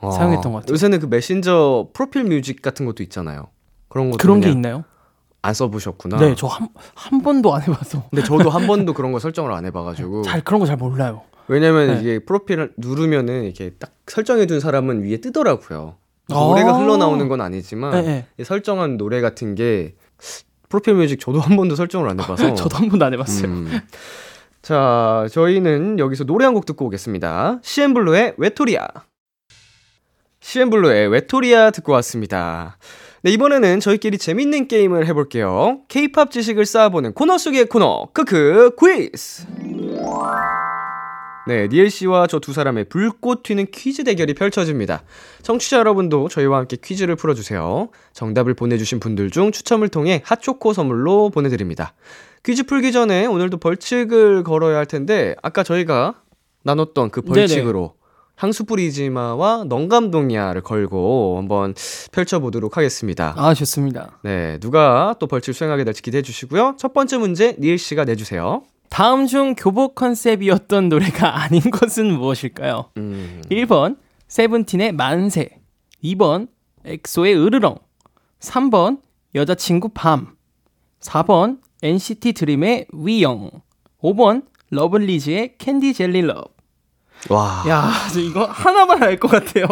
사용했던 0.01 0.53
것 0.53 0.59
같아요. 0.61 0.73
요새는 0.73 1.01
그 1.01 1.07
메신저 1.07 1.89
프로필 1.93 2.25
뮤직 2.25 2.61
같은 2.63 2.87
것도 2.87 3.03
있잖아요. 3.05 3.49
그런 3.89 4.11
것도 4.11 4.19
그런 4.19 4.41
게 4.41 4.51
있나요? 4.51 4.85
안 5.43 5.55
써보셨구나. 5.55 6.19
네, 6.19 6.35
저 6.35 6.47
한 6.49 6.69
한 6.95 7.21
번도 7.23 7.53
안 7.55 7.63
해봐서 7.63 8.05
근데 8.11 8.23
저도 8.25 8.49
한 8.51 8.67
번도 8.69 8.95
그런 8.95 9.13
거 9.13 9.19
설정을 9.19 9.53
안 9.53 9.65
해봐가지고. 9.67 10.23
잘 10.23 10.41
그런 10.43 10.61
거 10.61 10.67
잘 10.67 10.77
몰라요. 10.77 11.23
왜냐면 11.49 11.95
네. 11.95 12.01
이게 12.01 12.19
프로필을 12.21 12.75
누르면은 12.79 13.45
이렇게 13.45 13.71
딱 13.79 13.93
설정해둔 14.07 14.61
사람은 14.61 15.03
위에 15.05 15.19
뜨더라고요. 15.21 15.97
아. 16.31 16.35
노래가 16.35 16.79
흘러나오는 16.79 17.29
건 17.29 17.41
아니지만 17.41 17.91
네, 17.93 18.03
네. 18.03 18.27
이 18.39 18.45
설정한 18.45 18.97
노래 18.97 19.21
같은 19.21 19.55
게 19.57 19.95
프로필 20.73 20.95
뮤직 20.95 21.21
저도 21.21 21.39
한 21.39 21.55
번도 21.55 21.77
설정을 21.77 22.09
안 22.09 22.19
해봐서. 22.19 22.55
저도 22.57 22.79
한 22.79 22.89
번도 22.89 23.05
안 23.05 23.13
해봤어요. 23.13 23.45
음. 23.47 23.81
자, 24.63 25.27
저희는 25.31 25.99
여기서 25.99 26.25
노래 26.25 26.47
한 26.47 26.55
곡 26.55 26.65
듣고 26.65 26.87
오겠습니다. 26.87 27.59
CN블루의 27.63 28.35
외토리아. 28.39 28.89
CN블루의 30.41 31.09
외토리아 31.09 31.71
듣고 31.73 31.93
왔습니다. 31.93 32.79
네, 33.23 33.31
이번에는 33.33 33.81
저희끼리 33.81 34.17
재밌는 34.17 34.67
게임을 34.67 35.07
해볼게요. 35.07 35.81
K-팝 35.89 36.31
지식을 36.31 36.65
쌓아보는 36.65 37.13
코너 37.13 37.37
속의 37.39 37.67
코너, 37.67 38.09
크크 38.15 38.71
퀴즈! 38.81 39.45
네, 41.49 41.67
니엘 41.69 41.91
씨와 41.91 42.29
저 42.29 42.39
두 42.39 42.53
사람의 42.53 42.85
불꽃 42.85 43.43
튀는 43.43 43.67
퀴즈 43.73 44.05
대결이 44.05 44.35
펼쳐집니다. 44.35 45.03
청취자 45.43 45.79
여러분도 45.79 46.29
저희와 46.29 46.59
함께 46.59 46.77
퀴즈를 46.83 47.17
풀어주세요. 47.17 47.89
정답을 48.13 48.55
보내주신 48.55 49.01
분들 49.01 49.31
중 49.31 49.51
추첨을 49.53 49.89
통해 49.89 50.23
핫초코 50.25 50.73
선물로 50.73 51.31
보내드립니다. 51.31 51.95
퀴즈 52.45 52.65
풀기 52.65 52.93
전에 52.93 53.27
오늘도 53.27 53.59
벌칙을 53.59 54.43
걸어야 54.45 54.77
할 54.77 54.87
텐데, 54.87 55.35
아까 55.43 55.63
저희가 55.63 56.15
나눴던 56.65 57.11
그 57.11 57.23
벌칙으로 57.23 57.95
향수 58.37 58.65
뿌리지마와 58.65 59.65
넌감동이야를 59.69 60.63
걸고 60.63 61.39
한번 61.39 61.75
펼쳐보도록 62.11 62.77
하겠습니다. 62.77 63.35
아, 63.37 63.55
좋습니다. 63.55 64.19
네, 64.25 64.59
누가 64.59 65.15
또 65.21 65.27
벌칙 65.29 65.55
수행하게 65.55 65.85
될지 65.85 66.03
기대해 66.03 66.23
주시고요. 66.23 66.77
첫 66.79 66.93
번째 66.93 67.19
문제 67.19 67.57
니엘 67.61 67.79
씨가 67.79 68.05
내주세요. 68.05 68.63
다음 68.93 69.27
중 69.27 69.55
교복 69.55 69.95
컨셉이었던 69.95 70.91
노래가 70.91 71.41
아닌 71.41 71.63
것은 71.63 72.13
무엇일까요? 72.13 72.91
음, 72.99 73.41
1번 73.51 73.97
세븐틴의 74.29 74.93
만세. 74.93 75.49
2번 76.05 76.49
엑소의 76.85 77.35
으르렁. 77.35 77.79
3번 78.41 79.01
여자친구 79.35 79.89
밤. 79.95 80.37
4번 81.01 81.61
NCT 81.83 82.35
드림의 82.35 82.89
위영. 82.93 83.51
5번 84.03 84.45
러블리즈의 84.69 85.55
Candy 85.57 85.95
Jelly 85.95 86.21
Love 86.21 86.52
와. 87.29 87.63
야, 87.69 87.91
저 88.13 88.21
이거 88.21 88.45
하나만 88.45 89.03
알 89.03 89.19
것 89.19 89.31
같아요. 89.31 89.67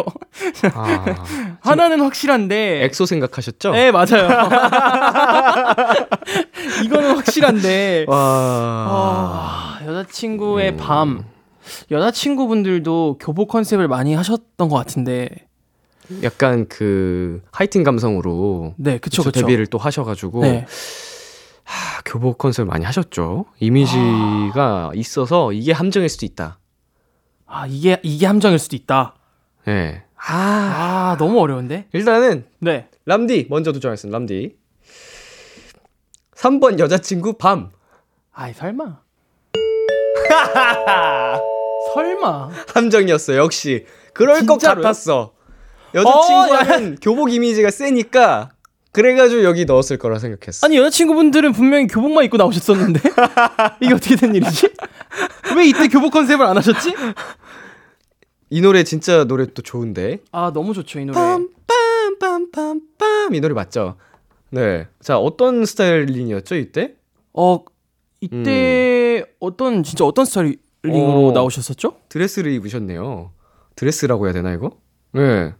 아, 0.73 1.05
하나는 1.61 2.01
확실한데. 2.01 2.83
엑소 2.85 3.05
생각하셨죠? 3.05 3.71
네, 3.71 3.91
맞아요. 3.91 4.29
이거는 6.85 7.15
확실한데. 7.17 8.05
와. 8.07 8.17
아, 8.17 9.79
여자친구의 9.85 10.77
밤. 10.77 11.23
여자친구분들도 11.91 13.17
교복 13.19 13.49
컨셉을 13.49 13.87
많이 13.87 14.13
하셨던 14.15 14.69
것 14.69 14.75
같은데. 14.75 15.29
약간 16.23 16.67
그 16.67 17.41
하이틴 17.51 17.83
감성으로 17.83 18.73
네, 18.77 18.97
그쵸, 18.97 19.23
그쵸. 19.23 19.39
데뷔를 19.41 19.67
또 19.67 19.77
하셔가지고 19.77 20.41
네. 20.41 20.65
하, 21.63 22.01
교복 22.03 22.37
컨셉 22.37 22.67
많이 22.67 22.83
하셨죠. 22.83 23.45
이미지가 23.61 24.91
있어서 24.95 25.53
이게 25.53 25.71
함정일 25.71 26.09
수도 26.09 26.25
있다. 26.25 26.57
아, 27.53 27.67
이게, 27.67 27.99
이게 28.01 28.25
함정일 28.25 28.57
수도 28.59 28.77
있다. 28.77 29.13
예. 29.67 30.03
아, 30.15 30.33
아, 30.33 31.17
너무 31.19 31.39
어려운데? 31.41 31.87
일단은 31.91 32.45
네. 32.59 32.87
람디 33.05 33.47
먼저 33.49 33.73
도전하겠습니다. 33.73 34.17
람디. 34.17 34.55
3번 36.35 36.79
여자친구 36.79 37.33
밤. 37.33 37.71
아이, 38.31 38.53
설마. 38.53 38.99
설마. 41.93 42.49
함정이었어. 42.73 43.35
역시 43.35 43.85
그럴 44.13 44.45
것 44.45 44.59
진짜로요? 44.59 44.83
같았어. 44.83 45.33
여자친구는 45.93 46.95
교복 47.01 47.33
이미지가 47.33 47.69
세니까 47.69 48.51
그래가지고 48.91 49.43
여기 49.43 49.65
넣었을 49.65 49.97
거라 49.97 50.19
생각했어. 50.19 50.65
아니, 50.67 50.77
여자친구분들은 50.77 51.53
분명히 51.53 51.87
교복만 51.87 52.25
입고 52.25 52.37
나오셨었는데? 52.37 52.99
이게 53.81 53.93
어떻게 53.93 54.15
된 54.15 54.35
일이지? 54.35 54.69
왜 55.55 55.67
이때 55.67 55.87
교복 55.87 56.11
컨셉을 56.11 56.45
안 56.45 56.57
하셨지? 56.57 56.93
이 58.49 58.61
노래 58.61 58.83
진짜 58.83 59.23
노래 59.23 59.45
또 59.53 59.61
좋은데. 59.61 60.19
아, 60.31 60.51
너무 60.53 60.73
좋죠, 60.73 60.99
이 60.99 61.05
노래. 61.05 61.17
빰빰빰빰빰 62.19 63.33
이 63.33 63.39
노래 63.39 63.53
맞죠? 63.53 63.95
네. 64.49 64.87
자 64.99 65.17
어떤 65.17 65.65
스타일링이었죠 65.65 66.55
이때? 66.55 66.95
어, 67.33 67.63
이때 68.19 69.23
어떤, 69.39 69.83
진짜 69.83 70.03
어떤 70.05 70.25
스타일링으로 70.25 71.27
어. 71.29 71.31
나오셨었죠? 71.31 71.95
드레스를 72.09 72.51
입으셨네요. 72.51 73.31
드레스라고 73.75 74.25
해야 74.25 74.33
되나 74.33 74.51
이거? 74.53 74.71
네. 75.13 75.53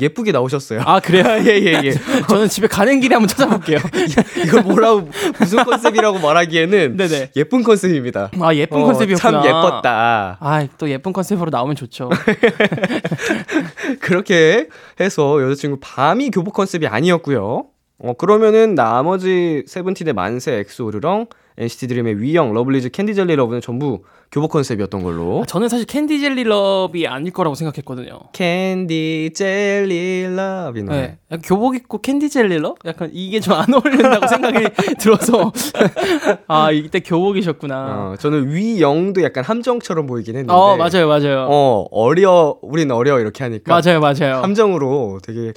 예쁘게 0.00 0.32
나오셨어요. 0.32 0.82
아, 0.84 1.00
그래요? 1.00 1.24
예예 1.24 1.80
예. 1.84 1.92
저는 2.28 2.48
집에 2.48 2.66
가는 2.66 3.00
길에 3.00 3.14
한번 3.14 3.28
찾아볼게요. 3.28 3.78
이걸 4.44 4.62
뭐라고 4.62 5.08
무슨 5.38 5.64
컨셉이라고 5.64 6.18
말하기에는 6.18 6.96
네네. 6.98 7.30
예쁜 7.36 7.62
컨셉입니다. 7.62 8.30
아, 8.40 8.54
예쁜 8.54 8.82
어, 8.82 8.84
컨셉이었구나. 8.86 9.42
참 9.42 9.44
예뻤다. 9.46 10.38
아, 10.40 10.66
또 10.78 10.88
예쁜 10.90 11.12
컨셉으로 11.12 11.50
나오면 11.50 11.76
좋죠. 11.76 12.10
그렇게 14.00 14.68
해서 15.00 15.42
여자친구 15.42 15.78
밤이 15.80 16.30
교복 16.30 16.54
컨셉이 16.54 16.86
아니었고요. 16.86 17.66
어 18.00 18.12
그러면은 18.14 18.74
나머지 18.76 19.64
세븐틴의 19.66 20.14
만세, 20.14 20.52
엑소 20.54 20.73
으르렁, 20.73 21.26
NCT 21.58 21.88
드림의 21.88 22.20
We 22.20 22.28
Young, 22.28 22.54
러블리즈, 22.54 22.90
Candy 22.90 23.12
Jelly 23.12 23.34
Love는 23.34 23.60
전부 23.60 24.04
교복 24.30 24.50
컨셉이었던 24.52 25.02
걸로. 25.02 25.40
아, 25.42 25.46
저는 25.46 25.68
사실 25.70 25.86
Candy 25.86 26.20
Jelly 26.20 26.44
Love이 26.44 27.06
아닐 27.06 27.32
거라고 27.32 27.54
생각했거든요. 27.54 28.18
Candy 28.32 29.30
Jelly 29.34 30.34
Love 30.36 30.78
이 30.78 30.82
노래. 30.82 30.96
네. 31.00 31.18
약간 31.30 31.42
교복 31.42 31.76
입고 31.76 32.02
Candy 32.02 32.28
Jelly 32.28 32.58
Love? 32.58 32.74
약간 32.84 33.10
이게 33.12 33.40
좀 33.40 33.54
안 33.58 33.72
어울린다고 33.72 34.26
생각이 34.28 34.68
들어서 34.98 35.50
아, 36.46 36.70
이때 36.70 37.00
교복이셨구나. 37.00 37.76
어, 38.12 38.16
저는 38.18 38.50
We 38.50 38.66
Young도 38.66 39.22
약간 39.22 39.42
함정처럼 39.44 40.06
보이긴 40.06 40.34
했는데. 40.36 40.52
어, 40.52 40.76
맞아요, 40.76 41.08
맞아요. 41.08 41.46
어, 41.50 41.86
어려, 41.90 42.56
우린 42.62 42.90
어려 42.90 43.18
이렇게 43.20 43.44
하니까. 43.44 43.80
맞아요, 43.80 44.00
맞아요. 44.00 44.42
함정으로 44.42 45.20
되게 45.22 45.52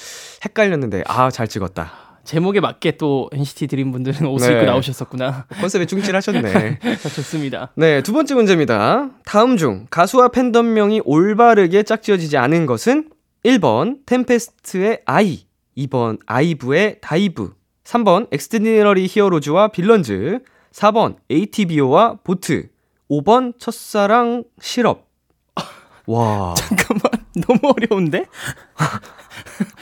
헷갈렸는데 0.46 1.04
아 1.08 1.30
잘 1.30 1.48
찍었다. 1.48 2.11
제목에 2.24 2.60
맞게 2.60 2.98
또 2.98 3.30
NCT 3.34 3.68
드림 3.68 3.92
분들은 3.92 4.28
옷을 4.28 4.50
네. 4.50 4.56
입고 4.56 4.66
나오셨었구나. 4.66 5.46
컨셉에 5.60 5.86
충실하셨네. 5.86 6.80
좋습니다. 7.16 7.72
네, 7.76 8.02
두 8.04 8.14
번째 8.14 8.36
문제입니다. 8.36 9.10
다음 9.26 9.58
중 9.58 9.88
가수와 9.90 10.30
팬덤명이 10.30 11.02
올바르게 11.06 11.84
짝지어지지 11.84 12.38
않은 12.38 12.66
것은 12.66 13.10
1번 13.46 14.06
템페스트의 14.06 15.02
아이, 15.06 15.46
2번 15.78 16.20
아이브의 16.26 16.98
다이브, 17.02 17.54
3번 17.84 18.28
엑스디너리 18.32 19.08
히어로즈와 19.10 19.70
빌런즈, 19.70 20.40
4번 20.74 21.16
ATBO와 21.32 22.20
보트, 22.24 22.70
5번 23.10 23.54
첫사랑 23.60 24.44
시럽. 24.62 25.10
와. 26.06 26.54
잠깐만, 26.56 27.01
너무 27.48 27.60
어려운데? 27.76 28.26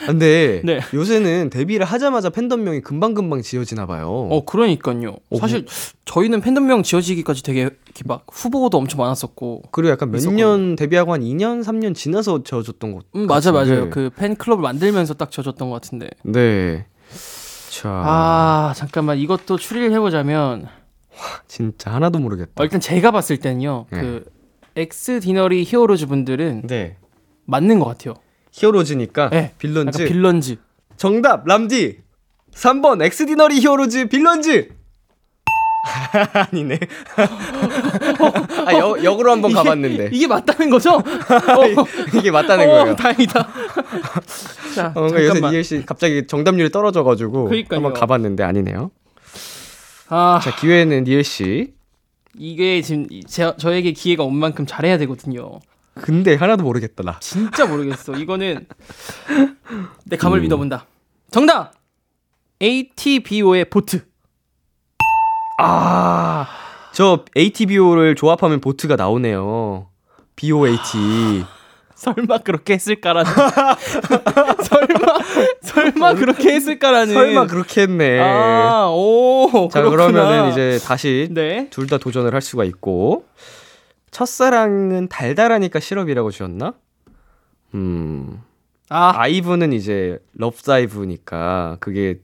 근데 0.06 0.62
네. 0.64 0.80
요새는 0.94 1.50
데뷔를 1.50 1.84
하자마자 1.84 2.30
팬덤명이 2.30 2.80
금방금방 2.80 3.42
지어지나 3.42 3.86
봐요. 3.86 4.08
어, 4.08 4.44
그러니까요. 4.44 5.16
사실 5.38 5.66
저희는 6.04 6.40
팬덤명 6.40 6.82
지어지기까지 6.82 7.42
되게 7.42 7.70
막 8.04 8.26
후보도 8.30 8.78
엄청 8.78 9.00
많았었고. 9.00 9.62
그리고 9.72 9.90
약간 9.90 10.10
몇. 10.10 10.20
년 10.32 10.76
데뷔하고 10.76 11.12
한 11.12 11.22
2년, 11.22 11.64
3년 11.64 11.94
지나서 11.94 12.44
지어졌던 12.44 12.92
것 12.92 13.04
음, 13.16 13.26
맞아. 13.26 13.50
맞아요. 13.52 13.90
그 13.90 14.10
팬클럽을 14.10 14.62
만들면서 14.62 15.14
딱 15.14 15.30
지어졌던 15.30 15.68
것 15.70 15.74
같은데. 15.74 16.08
네. 16.22 16.86
자, 17.70 17.88
아, 17.88 18.72
잠깐만. 18.76 19.18
이것도 19.18 19.56
추리를 19.56 19.92
해보자면, 19.92 20.66
진짜 21.48 21.92
하나도 21.92 22.18
모르겠다. 22.18 22.52
어, 22.56 22.64
일단 22.64 22.80
제가 22.80 23.10
봤을 23.10 23.38
때는요, 23.38 23.86
네. 23.90 24.00
그, 24.00 24.24
엑스디너리 24.76 25.64
히어로즈 25.64 26.06
분들은 26.06 26.62
네. 26.66 26.96
맞는 27.50 27.78
것 27.80 27.86
같아요. 27.86 28.14
히어로즈니까 28.52 29.30
네. 29.30 29.52
빌런즈. 29.58 30.04
빌런즈. 30.06 30.56
정답 30.96 31.46
람디. 31.46 31.98
3번 32.54 33.02
엑스디너리 33.02 33.60
히어로즈 33.60 34.06
빌런즈. 34.08 34.68
아니네. 36.52 36.78
아, 38.66 38.74
역, 38.74 39.02
역으로 39.02 39.32
한번 39.32 39.52
가봤는데. 39.52 40.10
이게 40.12 40.26
맞다는 40.26 40.68
거죠? 40.70 40.94
어, 41.00 41.02
이게 42.18 42.30
맞다는 42.30 42.68
어, 42.68 42.72
거예요. 42.82 42.96
다행이다. 42.96 43.48
자, 44.74 44.92
어, 44.94 45.06
그러니까 45.08 45.24
요새. 45.40 45.54
니엘 45.54 45.64
씨 45.64 45.86
갑자기 45.86 46.26
정답률이 46.26 46.70
떨어져가지고 46.70 47.46
그러니까요. 47.46 47.78
한번 47.78 47.94
가봤는데 47.94 48.42
아니네요. 48.44 48.90
아, 50.08 50.40
자 50.42 50.54
기회는 50.56 51.04
니엘 51.04 51.24
씨. 51.24 51.72
이게 52.36 52.82
지금 52.82 53.06
이- 53.10 53.24
제, 53.24 53.52
저에게 53.56 53.92
기회가 53.92 54.22
온 54.24 54.36
만큼 54.36 54.66
잘해야 54.66 54.98
되거든요. 54.98 55.60
근데 55.94 56.34
하나도 56.34 56.62
모르겠다 56.64 57.02
나. 57.02 57.18
진짜 57.20 57.66
모르겠어. 57.66 58.14
이거는 58.14 58.66
내 60.06 60.16
감을 60.16 60.38
음. 60.38 60.42
믿어본다. 60.42 60.86
정답! 61.30 61.72
ATBO의 62.62 63.70
보트. 63.70 64.04
아, 65.58 66.46
저 66.92 67.24
ATBO를 67.36 68.14
조합하면 68.14 68.60
보트가 68.60 68.96
나오네요. 68.96 69.88
BOAT. 70.36 71.44
설마 71.94 72.38
그렇게 72.38 72.74
했을까라는. 72.74 73.30
설마, 74.64 75.18
설마 75.60 76.14
그렇게 76.14 76.54
했을까라는. 76.54 77.12
설마 77.12 77.46
그렇게 77.46 77.82
했네. 77.82 78.20
아, 78.20 78.88
오, 78.90 79.68
자, 79.70 79.82
그렇구나. 79.82 79.90
그러면은 80.12 80.50
이제 80.50 80.78
다시 80.82 81.28
네. 81.30 81.68
둘 81.70 81.86
다 81.86 81.98
도전을 81.98 82.32
할 82.32 82.40
수가 82.40 82.64
있고. 82.64 83.26
첫사랑은 84.10 85.08
달달하니까 85.08 85.80
시럽이라고 85.80 86.30
지었나? 86.30 86.74
음. 87.74 88.42
아, 88.88 89.12
아이브는 89.16 89.72
이제 89.72 90.18
Love 90.34 90.78
Dive니까 90.78 91.76
그게 91.80 92.20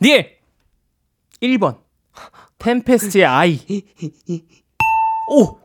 니엘! 0.00 0.38
1번. 1.40 1.78
템페스트의 2.58 3.24
아이. 3.24 3.60
오! 5.28 5.58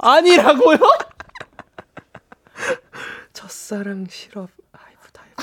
아니라고요? 0.00 0.78
첫사랑 3.32 4.06
시럽 4.10 4.50
아이브 4.72 5.12
다이브. 5.12 5.42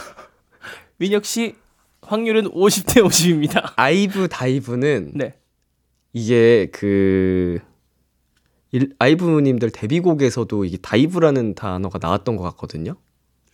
민혁 0.97 1.25
씨, 1.25 1.55
확률은 2.01 2.51
50대 2.51 3.03
50입니다. 3.03 3.73
아이브 3.75 4.27
다이브는 4.27 5.11
네. 5.15 5.38
이게 6.13 6.67
그 6.71 7.59
일, 8.71 8.93
아이브님들 8.99 9.69
데뷔곡에서도 9.71 10.65
이게 10.65 10.78
다이브라는 10.78 11.56
단어가 11.56 11.97
나왔던 12.01 12.36
것 12.36 12.43
같거든요. 12.43 12.95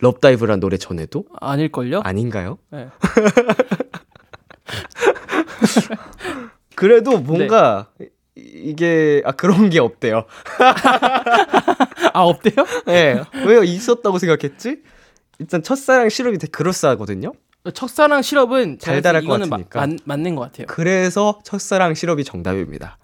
럽다이브란 0.00 0.58
노래 0.58 0.76
전에도 0.78 1.24
아닐걸요? 1.40 2.00
아닌가요? 2.04 2.58
네. 2.70 2.88
그래도 6.74 7.18
뭔가 7.18 7.88
이- 8.00 8.08
이게 8.34 9.22
아 9.24 9.32
그런 9.32 9.70
게 9.70 9.78
없대요. 9.78 10.24
아, 12.14 12.20
없대요? 12.22 12.66
예. 12.88 13.22
왜 13.46 13.64
있었다고 13.66 14.18
생각했지? 14.18 14.82
일단 15.38 15.62
첫사랑 15.62 16.08
시럽이 16.08 16.38
되게 16.38 16.50
그럴싸하거든요. 16.50 17.32
첫사랑 17.74 18.22
시럽은 18.22 18.78
달달할 18.78 19.22
것 19.24 19.38
마- 19.38 19.46
같으니까. 19.46 19.80
맞, 19.86 19.90
맞는 20.04 20.34
것 20.34 20.42
같아요. 20.42 20.66
그래서 20.66 21.38
첫사랑 21.44 21.94
시럽이 21.94 22.24
정답입니다. 22.24 22.98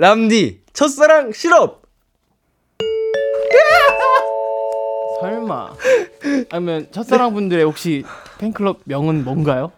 람디 0.00 0.62
첫사랑 0.72 1.30
시럽. 1.32 1.82
설마. 5.20 5.74
아니면 6.50 6.86
첫사랑 6.90 7.34
분들의 7.34 7.62
혹시 7.64 8.04
팬클럽 8.38 8.80
명은 8.84 9.24
뭔가요? 9.24 9.72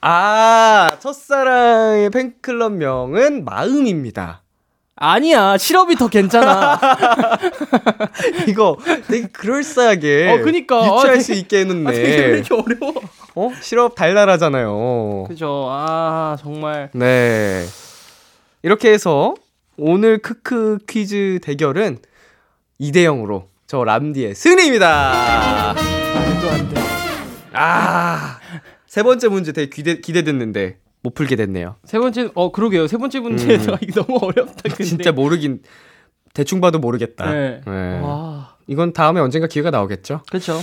아, 0.00 0.96
첫사랑의 1.00 2.08
팬클럽 2.08 2.72
명은 2.72 3.44
마음입니다. 3.44 4.40
아니야, 4.96 5.58
실업이 5.58 5.96
더 5.96 6.08
괜찮아. 6.08 6.80
이거 8.48 8.78
되게 9.08 9.26
그럴싸하게 9.28 10.30
어, 10.30 10.42
그니까. 10.42 10.78
유추할 10.86 11.16
아, 11.18 11.20
수 11.20 11.34
있게 11.34 11.60
해놓네. 11.60 11.86
아, 11.86 11.92
되게 11.92 12.16
왜 12.16 12.38
이렇게 12.38 12.54
어려워? 12.54 12.94
어? 13.34 13.52
실업 13.60 13.94
달달하잖아요. 13.94 15.24
그죠. 15.28 15.66
아, 15.68 16.38
정말. 16.40 16.88
네. 16.94 17.66
이렇게 18.62 18.90
해서 18.90 19.34
오늘 19.82 20.18
크크 20.18 20.78
퀴즈 20.86 21.38
대결은 21.42 21.98
2대 22.78 22.96
0으로 22.96 23.46
저 23.66 23.82
람디의 23.82 24.34
승리입니다. 24.34 25.74
말도 25.74 26.50
안 26.50 26.68
돼. 26.68 26.80
아. 27.54 28.38
세 28.86 29.02
번째 29.02 29.28
문제 29.28 29.52
되게 29.52 29.70
기대, 29.70 30.00
기대됐는데 30.00 30.78
못 31.02 31.14
풀게 31.14 31.36
됐네요. 31.36 31.76
세 31.84 31.98
번째, 31.98 32.30
어, 32.34 32.52
그러게요. 32.52 32.88
세 32.88 32.98
번째 32.98 33.20
문제에서 33.20 33.72
음. 33.72 33.78
너무 33.94 34.18
어렵다. 34.20 34.62
근데. 34.64 34.84
진짜 34.84 35.12
모르긴 35.12 35.62
대충 36.34 36.60
봐도 36.60 36.78
모르겠다. 36.78 37.32
네. 37.32 37.60
네. 37.66 38.00
와. 38.00 38.56
이건 38.66 38.92
다음에 38.92 39.20
언젠가 39.20 39.46
기회가 39.46 39.70
나오겠죠. 39.70 40.22
그렇죠. 40.28 40.60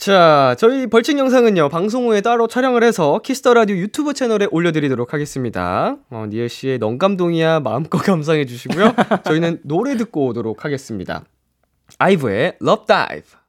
자, 0.00 0.56
저희 0.58 0.86
벌칙 0.86 1.18
영상은요, 1.18 1.68
방송 1.68 2.06
후에 2.06 2.22
따로 2.22 2.48
촬영을 2.48 2.82
해서 2.82 3.20
Kiss 3.22 3.39
the 3.39 3.52
Radio 3.52 3.76
유튜브 3.76 4.14
채널에 4.14 4.46
올려드리도록 4.50 5.12
하겠습니다. 5.12 5.98
어, 6.08 6.24
니엘 6.26 6.48
씨의 6.48 6.78
넌 6.78 7.01
감동이야 7.01 7.60
마음껏 7.60 7.98
감상해 8.02 8.46
주시고요. 8.46 8.94
저희는 9.24 9.60
노래 9.62 9.98
듣고 9.98 10.28
오도록 10.28 10.64
하겠습니다. 10.64 11.24
아이브의 11.98 12.56
Love 12.62 12.86
Dive. 12.86 13.39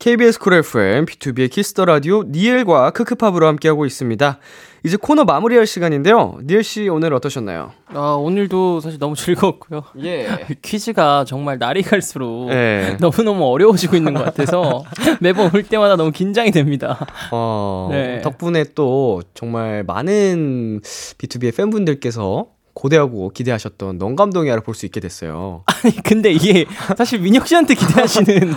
KBS 0.00 0.38
쿨 0.38 0.54
FM, 0.54 1.04
B2B의 1.04 1.50
키스터 1.50 1.84
라디오 1.84 2.22
니엘과 2.22 2.92
크크팝으로 2.92 3.46
함께하고 3.46 3.84
있습니다. 3.84 4.38
이제 4.82 4.96
코너 4.96 5.24
마무리할 5.24 5.66
시간인데요. 5.66 6.38
니엘 6.42 6.64
씨 6.64 6.88
오늘 6.88 7.12
어떠셨나요? 7.12 7.72
아, 7.88 8.12
오늘도 8.18 8.80
사실 8.80 8.98
너무 8.98 9.14
즐거웠고요. 9.14 9.82
예. 10.02 10.26
퀴즈가 10.62 11.26
정말 11.26 11.58
날이 11.58 11.82
갈수록 11.82 12.48
네. 12.48 12.96
너무너무 12.98 13.44
어려워지고 13.44 13.94
있는 13.94 14.14
것 14.14 14.24
같아서 14.24 14.84
매번 15.20 15.50
올 15.54 15.64
때마다 15.64 15.96
너무 15.96 16.12
긴장이 16.12 16.50
됩니다. 16.50 17.06
어, 17.30 17.90
네. 17.92 18.22
덕분에 18.22 18.64
또 18.74 19.20
정말 19.34 19.84
많은 19.84 20.80
B2B의 20.80 21.54
팬분들께서 21.54 22.46
고대하고 22.80 23.30
기대하셨던 23.30 23.98
넌감동이야를 23.98 24.62
볼 24.62 24.74
수 24.74 24.86
있게 24.86 25.00
됐어요. 25.00 25.64
아니, 25.84 25.94
근데 26.02 26.30
이게 26.32 26.64
사실 26.96 27.20
민혁 27.20 27.46
씨한테 27.46 27.74
기대하시는. 27.74 28.54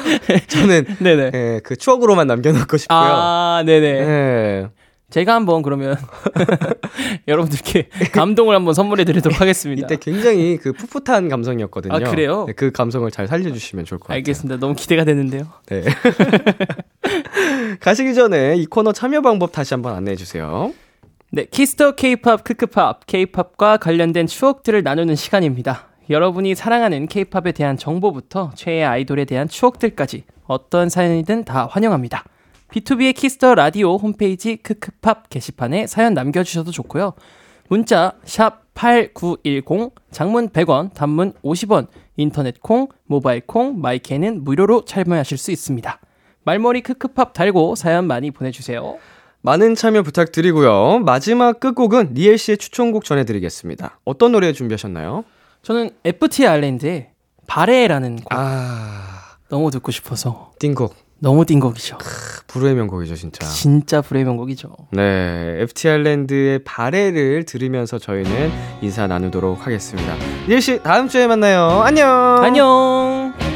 저는 0.48 0.86
네네. 1.00 1.30
예, 1.34 1.60
그 1.62 1.76
추억으로만 1.76 2.26
남겨놓고 2.26 2.76
싶고요. 2.78 2.98
아, 2.98 3.62
네네. 3.66 3.86
예. 3.86 4.68
제가 5.10 5.34
한번 5.34 5.62
그러면 5.62 5.96
여러분들께 7.28 7.88
감동을 8.12 8.56
한번 8.56 8.74
선물해 8.74 9.04
드리도록 9.04 9.40
하겠습니다. 9.40 9.86
이때 9.86 9.96
굉장히 10.00 10.56
그 10.56 10.72
풋풋한 10.72 11.28
감성이었거든요. 11.28 11.94
아, 11.94 11.98
그래요? 12.00 12.44
네, 12.46 12.52
그 12.54 12.72
감성을 12.72 13.08
잘 13.12 13.28
살려주시면 13.28 13.84
좋을 13.84 14.00
것 14.00 14.08
같아요. 14.08 14.16
알겠습니다. 14.16 14.58
너무 14.58 14.74
기대가 14.74 15.04
되는데요. 15.04 15.46
네. 15.66 15.84
가시기 17.80 18.14
전에 18.14 18.56
이 18.56 18.66
코너 18.66 18.92
참여 18.92 19.20
방법 19.22 19.52
다시 19.52 19.74
한번 19.74 19.94
안내해 19.94 20.16
주세요. 20.16 20.72
네, 21.32 21.44
Kiss 21.44 21.74
the 21.74 21.96
케이팝 21.96 22.44
크크팝 22.44 23.04
케이팝과 23.06 23.78
관련된 23.78 24.28
추억들을 24.28 24.84
나누는 24.84 25.16
시간입니다. 25.16 25.88
여러분이 26.08 26.54
사랑하는 26.54 27.08
케이팝에 27.08 27.50
대한 27.50 27.76
정보부터 27.76 28.52
최애 28.54 28.84
아이돌에 28.84 29.24
대한 29.24 29.48
추억들까지 29.48 30.22
어떤 30.44 30.88
사연이든 30.88 31.44
다 31.44 31.66
환영합니다. 31.66 32.22
B2B의 32.70 33.12
키스터 33.12 33.56
라디오 33.56 33.96
홈페이지 33.96 34.56
크크팝 34.56 35.28
게시판에 35.28 35.88
사연 35.88 36.14
남겨 36.14 36.44
주셔도 36.44 36.70
좋고요. 36.70 37.14
문자 37.68 38.12
샵 38.22 38.62
8910, 38.74 39.94
장문 40.12 40.50
100원, 40.50 40.94
단문 40.94 41.32
50원, 41.42 41.88
인터넷 42.16 42.60
콩, 42.60 42.86
모바일 43.04 43.40
콩, 43.44 43.80
마이 43.80 44.04
K는 44.04 44.44
무료로 44.44 44.84
참여하실 44.84 45.38
수 45.38 45.50
있습니다. 45.50 46.00
말머리 46.44 46.82
크크팝 46.82 47.32
달고 47.32 47.74
사연 47.74 48.06
많이 48.06 48.30
보내주세요. 48.30 48.98
많은 49.46 49.76
참여 49.76 50.02
부탁드리고요. 50.02 50.98
마지막 51.04 51.60
끝곡은 51.60 52.14
니엘 52.14 52.36
씨의 52.36 52.58
추천곡 52.58 53.04
전해드리겠습니다. 53.04 54.00
어떤 54.04 54.32
노래 54.32 54.52
준비하셨나요? 54.52 55.22
저는 55.62 55.90
FT 56.04 56.48
아일랜드의 56.48 57.10
바래라는 57.46 58.16
곡 58.16 58.26
아, 58.30 59.36
너무 59.48 59.70
듣고 59.70 59.92
싶어서 59.92 60.50
띵곡. 60.58 60.96
너무 61.20 61.46
띵곡이죠. 61.46 61.96
불후의 62.48 62.74
명곡이죠, 62.74 63.14
진짜. 63.14 63.46
진짜 63.46 64.02
불의 64.02 64.24
명곡이죠. 64.24 64.74
네, 64.90 65.58
FT 65.60 65.90
아일랜드의 65.90 66.64
바레를 66.64 67.44
들으면서 67.44 67.98
저희는 68.00 68.50
인사 68.82 69.06
나누도록 69.06 69.64
하겠습니다. 69.64 70.16
리엘 70.48 70.60
씨, 70.60 70.82
다음 70.82 71.06
주에 71.08 71.28
만나요. 71.28 71.82
안녕. 71.84 72.42
안녕. 72.42 73.55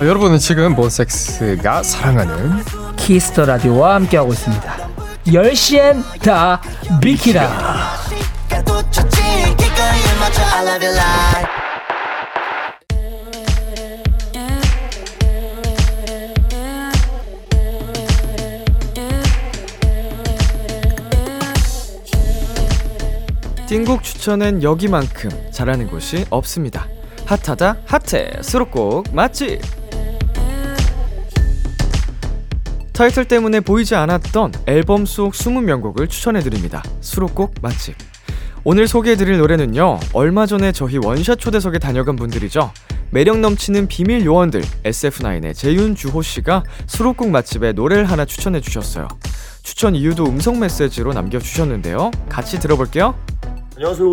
어, 0.00 0.06
여러분은 0.06 0.38
지금 0.38 0.76
몬섹스가 0.76 1.82
사랑하는 1.82 2.62
Kiss 2.96 3.25
the 3.25 3.46
Radio와 3.46 3.96
함께하고 3.96 4.32
있습니다. 4.32 4.88
10시엔 5.26 6.20
다 6.20 6.60
비키라. 7.02 7.98
띵곡 23.66 24.02
추천은 24.02 24.62
여기만큼 24.62 25.30
잘하는 25.50 25.88
곳이 25.88 26.24
없습니다. 26.30 26.86
핫하다 27.26 27.76
핫해 27.84 28.42
수록곡 28.42 29.12
맛집 29.12 29.60
타이틀 32.98 33.24
때문에 33.24 33.60
보이지 33.60 33.94
않았던 33.94 34.54
앨범 34.66 35.06
속 35.06 35.32
20명곡을 35.32 36.10
추천해드립니다. 36.10 36.82
수록곡 37.00 37.54
맛집 37.62 37.94
오늘 38.64 38.88
소개해드릴 38.88 39.38
노래는요 39.38 40.00
얼마 40.12 40.46
전에 40.46 40.72
저희 40.72 40.98
원샷 40.98 41.38
초대석에 41.38 41.78
다녀간 41.78 42.16
분들이죠 42.16 42.72
매력 43.12 43.38
넘치는 43.38 43.86
비밀 43.86 44.24
요원들 44.24 44.62
SF9의 44.82 45.54
재윤 45.54 45.94
주호 45.94 46.22
씨가 46.22 46.64
수록곡 46.88 47.30
맛집에 47.30 47.70
노래를 47.70 48.04
하나 48.04 48.24
추천해 48.24 48.60
주셨어요 48.60 49.06
추천 49.62 49.94
이유도 49.94 50.24
음성 50.24 50.58
메시지로 50.58 51.12
남겨 51.12 51.38
주셨는데요 51.38 52.10
같이 52.28 52.58
들어볼게요 52.58 53.14
안녕하세요. 53.76 54.08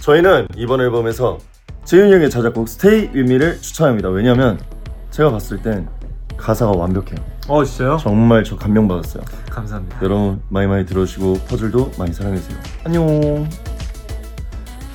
저희는 0.00 0.48
이번 0.56 0.80
앨범에서 0.80 1.36
재윤이 1.84 2.10
형의 2.10 2.30
자작곡 2.30 2.68
With 2.82 3.18
Me를 3.18 3.60
추천합니다. 3.60 4.08
왜냐면 4.08 4.58
제가 5.10 5.30
봤을 5.30 5.60
땐 5.60 5.86
가사가 6.38 6.72
완벽해요. 6.72 7.31
어 7.48 7.64
진짜요? 7.64 7.98
정말 8.00 8.44
저 8.44 8.56
감명받았어요. 8.56 9.24
감사합니다. 9.50 9.98
여러분 10.02 10.40
많이 10.48 10.66
많이 10.66 10.86
들어주시고 10.86 11.40
퍼즐도 11.48 11.92
많이 11.98 12.12
사랑해주세요. 12.12 12.58
안녕. 12.84 13.48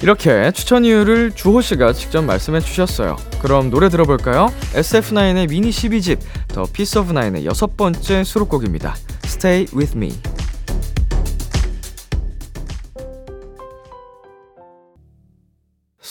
이렇게 0.02 0.52
추천 0.52 0.86
이유를 0.86 1.32
주호 1.32 1.60
씨가 1.62 1.92
직접 1.94 2.22
말씀해 2.24 2.60
주셨어요. 2.60 3.16
그럼 3.42 3.70
노래 3.72 3.90
들어볼까요? 3.90 4.52
SF9의 4.74 5.50
미니 5.50 5.70
12집 5.70 6.20
The 6.50 6.66
Piece 6.72 7.00
of 7.00 7.12
Nine의 7.14 7.46
여섯 7.46 7.76
번째 7.76 8.24
수록곡입니다. 8.24 8.96
Stay 9.26 9.66
with 9.76 9.98
me. 9.98 10.14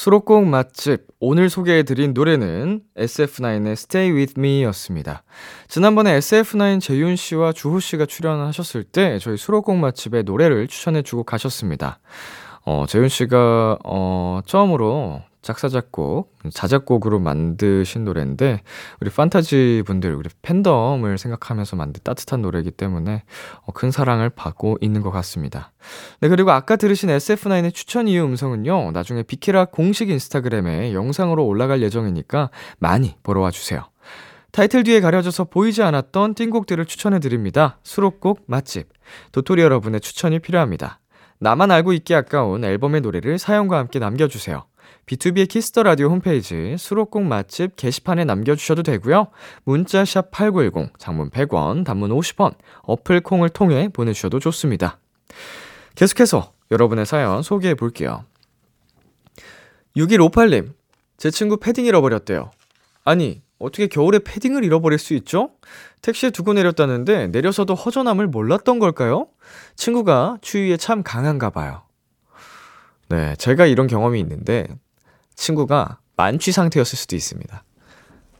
수록곡 0.06 0.46
맛집 0.46 1.08
오늘 1.18 1.50
소개해드린 1.50 2.14
노래는 2.14 2.82
SF9의 2.96 3.72
Stay 3.72 4.12
With 4.12 4.34
Me였습니다. 4.38 5.24
지난번에 5.66 6.16
SF9 6.20 6.80
재윤 6.80 7.16
씨와 7.16 7.52
주호 7.52 7.80
씨가 7.80 8.06
출연하셨을 8.06 8.84
때 8.84 9.18
저희 9.18 9.36
수록곡 9.36 9.78
맛집의 9.78 10.22
노래를 10.22 10.68
추천해주고 10.68 11.24
가셨습니다. 11.24 11.98
어, 12.64 12.84
재윤 12.86 13.08
씨가 13.08 13.78
어, 13.84 14.42
처음으로 14.46 15.22
작사 15.46 15.68
작곡 15.68 16.34
자작곡으로 16.52 17.20
만드신 17.20 18.04
노래인데 18.04 18.62
우리 19.00 19.10
판타지 19.10 19.84
분들 19.86 20.12
우리 20.12 20.28
팬덤을 20.42 21.18
생각하면서 21.18 21.76
만든 21.76 22.00
따뜻한 22.02 22.42
노래이기 22.42 22.72
때문에 22.72 23.22
어, 23.62 23.72
큰 23.72 23.92
사랑을 23.92 24.28
받고 24.28 24.78
있는 24.80 25.02
것 25.02 25.12
같습니다. 25.12 25.70
네 26.20 26.28
그리고 26.28 26.50
아까 26.50 26.74
들으신 26.74 27.10
SF9의 27.10 27.72
추천 27.72 28.08
이유 28.08 28.24
음성은요 28.24 28.90
나중에 28.90 29.22
비키라 29.22 29.66
공식 29.66 30.10
인스타그램에 30.10 30.92
영상으로 30.92 31.46
올라갈 31.46 31.80
예정이니까 31.80 32.50
많이 32.80 33.14
보러 33.22 33.40
와주세요. 33.42 33.84
타이틀 34.50 34.82
뒤에 34.82 35.00
가려져서 35.00 35.44
보이지 35.44 35.84
않았던 35.84 36.34
띵곡들을 36.34 36.84
추천해 36.86 37.20
드립니다. 37.20 37.78
수록곡 37.84 38.42
맛집 38.46 38.88
도토리 39.30 39.62
여러분의 39.62 40.00
추천이 40.00 40.40
필요합니다. 40.40 40.98
나만 41.38 41.70
알고 41.70 41.92
있기 41.92 42.14
아까운 42.16 42.64
앨범의 42.64 43.02
노래를 43.02 43.38
사연과 43.38 43.78
함께 43.78 44.00
남겨주세요. 44.00 44.64
B2B의 45.06 45.48
키스터 45.48 45.84
라디오 45.84 46.08
홈페이지 46.08 46.76
수록곡 46.76 47.22
맛집 47.22 47.76
게시판에 47.76 48.24
남겨주셔도 48.24 48.82
되고요. 48.82 49.28
문자 49.62 50.04
샵 50.04 50.32
#8910 50.32 50.98
장문 50.98 51.30
100원, 51.30 51.84
단문 51.84 52.10
50원, 52.10 52.56
어플 52.82 53.20
콩을 53.20 53.50
통해 53.50 53.88
보내주셔도 53.88 54.40
좋습니다. 54.40 54.98
계속해서 55.94 56.52
여러분의 56.72 57.06
사연 57.06 57.42
소개해 57.42 57.74
볼게요. 57.74 58.24
6158님, 59.96 60.72
제 61.16 61.30
친구 61.30 61.56
패딩 61.58 61.86
잃어버렸대요. 61.86 62.50
아니, 63.04 63.42
어떻게 63.58 63.86
겨울에 63.86 64.18
패딩을 64.18 64.64
잃어버릴 64.64 64.98
수 64.98 65.14
있죠? 65.14 65.52
택시에 66.02 66.30
두고 66.30 66.52
내렸다는데 66.52 67.28
내려서도 67.28 67.74
허전함을 67.74 68.26
몰랐던 68.26 68.80
걸까요? 68.80 69.28
친구가 69.76 70.38
추위에 70.42 70.76
참 70.76 71.02
강한가 71.04 71.50
봐요. 71.50 71.82
네, 73.08 73.36
제가 73.36 73.66
이런 73.66 73.86
경험이 73.86 74.18
있는데 74.20 74.66
친구가 75.36 75.98
만취 76.16 76.52
상태였을 76.52 76.98
수도 76.98 77.14
있습니다. 77.14 77.62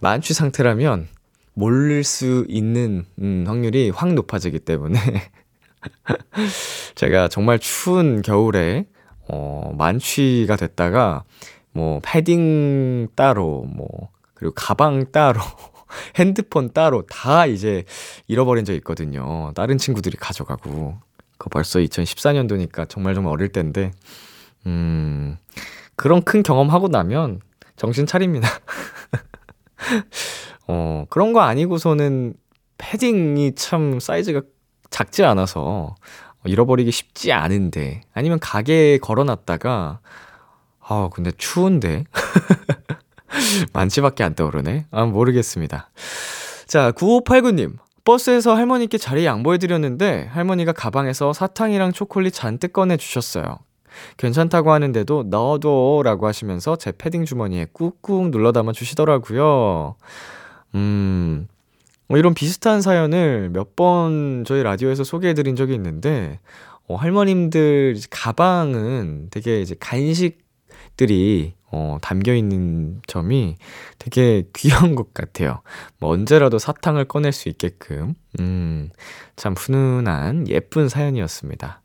만취 0.01 0.35
상태라면 0.35 1.09
모를 1.55 2.05
수 2.05 2.45
있는 2.49 3.07
음, 3.21 3.45
확률이 3.47 3.91
확 3.91 4.13
높아지기 4.13 4.61
때문에 4.61 4.99
제가 6.95 7.29
정말 7.29 7.59
추운 7.59 8.23
겨울에 8.23 8.87
어, 9.29 9.73
만취가 9.77 10.57
됐다가 10.57 11.25
뭐 11.73 12.01
패딩 12.03 13.09
따로 13.15 13.65
뭐 13.65 14.11
그리고 14.35 14.55
가방 14.55 15.11
따로 15.13 15.41
핸드폰 16.17 16.73
따로 16.73 17.03
다 17.07 17.47
이제 17.47 17.85
잃어버린 18.27 18.65
적 18.65 18.75
있거든요. 18.75 19.53
다른 19.55 19.79
친구들이 19.79 20.17
가져가고. 20.17 20.99
그거 21.39 21.51
벌써 21.51 21.79
2014년도니까 21.81 22.89
정말 22.89 23.15
정말 23.15 23.33
어릴 23.33 23.49
때인데, 23.49 23.93
음, 24.65 25.37
그런 25.97 26.23
큰 26.23 26.43
경험하고 26.43 26.89
나면 26.89 27.41
정신 27.77 28.07
차립니다. 28.07 28.49
어, 30.69 31.05
그런 31.11 31.33
거 31.33 31.41
아니고서는 31.41 32.35
패딩이 32.79 33.55
참 33.55 34.01
사이즈가 34.01 34.43
작지 34.91 35.25
않아서 35.25 35.95
잃어버리기 36.45 36.91
쉽지 36.91 37.33
않은데, 37.33 38.03
아니면 38.15 38.39
가게에 38.39 38.99
걸어놨다가, 38.99 40.01
아, 40.81 41.09
근데 41.13 41.33
추운데? 41.37 42.05
만치밖에 43.73 44.23
안 44.23 44.35
떠오르네? 44.35 44.87
아, 44.91 45.05
모르겠습니다. 45.05 45.91
자, 46.67 46.93
9589님. 46.93 47.77
버스에서 48.05 48.55
할머니께 48.55 48.99
자리 48.99 49.25
양보해드렸는데, 49.25 50.29
할머니가 50.33 50.73
가방에서 50.73 51.33
사탕이랑 51.33 51.93
초콜릿 51.93 52.33
잔뜩 52.33 52.73
꺼내주셨어요. 52.73 53.59
괜찮다고 54.17 54.73
하는데도 54.73 55.25
넣어둬 55.31 56.03
라고 56.05 56.27
하시면서 56.27 56.77
제 56.77 56.93
패딩 56.97 57.25
주머니에 57.25 57.67
꾹꾹 57.73 58.31
눌러 58.31 58.53
담아 58.53 58.73
주시더라고요. 58.73 59.97
음, 60.75 61.49
뭐 62.09 62.19
이런 62.19 62.35
비슷한 62.35 62.81
사연을 62.83 63.51
몇 63.51 63.75
번 63.77 64.45
저희 64.47 64.63
라디오에서 64.63 65.05
소개해 65.05 65.35
드린 65.35 65.55
적이 65.57 65.75
있는데, 65.75 66.41
어, 66.89 66.95
할머님들 66.97 67.97
가방은 68.11 69.29
되게 69.31 69.61
이제 69.61 69.75
간식들이 69.81 71.55
어, 71.73 71.99
담겨 72.01 72.33
있는 72.35 73.03
점이 73.07 73.57
되게 73.99 74.45
귀여운 74.57 74.95
것 74.95 75.13
같아요. 75.13 75.63
뭐 75.99 76.11
언제라도 76.11 76.59
사탕을 76.59 77.07
꺼낼 77.07 77.33
수 77.33 77.49
있게끔. 77.49 78.15
음, 78.41 78.91
참 79.35 79.55
훈훈한 79.55 80.49
예쁜 80.49 80.89
사연이었습니다. 80.89 81.83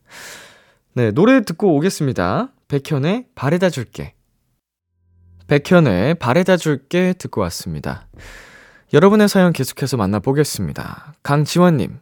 네, 0.93 1.11
노래 1.11 1.41
듣고 1.41 1.73
오겠습니다. 1.77 2.49
백현의 2.67 3.27
바래다 3.33 3.69
줄게. 3.69 4.13
백현의 5.47 6.15
바래다 6.15 6.57
줄게 6.57 7.13
듣고 7.17 7.39
왔습니다. 7.41 8.07
여러분의 8.93 9.29
사연 9.29 9.53
계속해서 9.53 9.95
만나보겠습니다. 9.95 11.13
강지원님. 11.23 11.97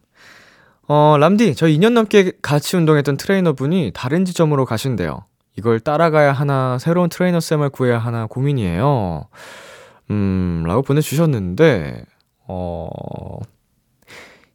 어, 0.88 1.18
람디, 1.20 1.54
저 1.54 1.68
2년 1.68 1.94
넘게 1.94 2.32
같이 2.42 2.78
운동했던 2.78 3.18
트레이너분이 3.18 3.92
다른 3.94 4.26
지점으로 4.26 4.66
가신대요. 4.66 5.24
이걸 5.56 5.80
따라가야 5.80 6.32
하나, 6.32 6.80
새로운 6.80 7.10
트레이너 7.10 7.40
쌤을 7.40 7.70
구해야 7.70 8.00
하나 8.00 8.26
고민이에요. 8.26 9.28
음, 10.10 10.64
라고 10.66 10.82
보내주셨는데, 10.82 12.06
어, 12.48 12.90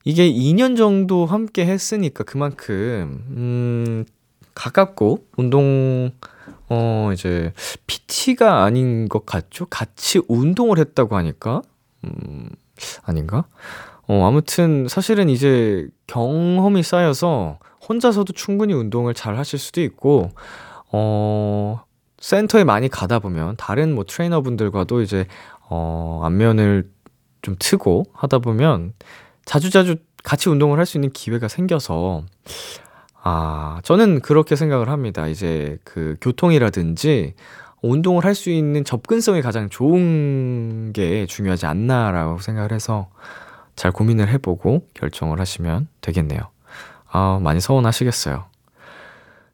이게 0.04 0.28
2년 0.28 0.76
정도 0.76 1.24
함께 1.24 1.66
했으니까 1.66 2.24
그만큼, 2.24 3.24
음, 3.30 4.04
가깝고, 4.54 5.26
운동, 5.36 6.10
어, 6.68 7.10
이제, 7.12 7.52
PT가 7.86 8.64
아닌 8.64 9.08
것 9.08 9.26
같죠? 9.26 9.66
같이 9.66 10.20
운동을 10.28 10.78
했다고 10.78 11.16
하니까? 11.16 11.62
음, 12.04 12.48
아닌가? 13.04 13.44
어, 14.08 14.26
아무튼, 14.26 14.86
사실은 14.88 15.28
이제 15.28 15.88
경험이 16.06 16.82
쌓여서 16.82 17.58
혼자서도 17.88 18.32
충분히 18.32 18.74
운동을 18.74 19.14
잘 19.14 19.36
하실 19.38 19.58
수도 19.58 19.80
있고, 19.82 20.30
어, 20.92 21.82
센터에 22.18 22.64
많이 22.64 22.88
가다 22.88 23.18
보면 23.18 23.56
다른 23.56 23.94
뭐 23.94 24.04
트레이너분들과도 24.04 25.02
이제, 25.02 25.26
어, 25.68 26.20
안면을 26.24 26.90
좀 27.42 27.56
트고 27.58 28.04
하다 28.14 28.38
보면 28.38 28.94
자주자주 29.44 29.96
같이 30.22 30.48
운동을 30.48 30.78
할 30.78 30.86
수 30.86 30.96
있는 30.96 31.10
기회가 31.10 31.48
생겨서, 31.48 32.22
아, 33.26 33.80
저는 33.82 34.20
그렇게 34.20 34.54
생각을 34.54 34.90
합니다. 34.90 35.26
이제 35.26 35.78
그 35.82 36.16
교통이라든지 36.20 37.34
운동을 37.80 38.24
할 38.24 38.34
수 38.34 38.50
있는 38.50 38.84
접근성이 38.84 39.40
가장 39.40 39.68
좋은 39.70 40.92
게 40.92 41.24
중요하지 41.26 41.64
않나라고 41.66 42.38
생각을 42.38 42.72
해서 42.72 43.08
잘 43.76 43.92
고민을 43.92 44.28
해보고 44.28 44.86
결정을 44.92 45.40
하시면 45.40 45.88
되겠네요. 46.02 46.40
아, 47.10 47.38
많이 47.42 47.60
서운하시겠어요. 47.60 48.44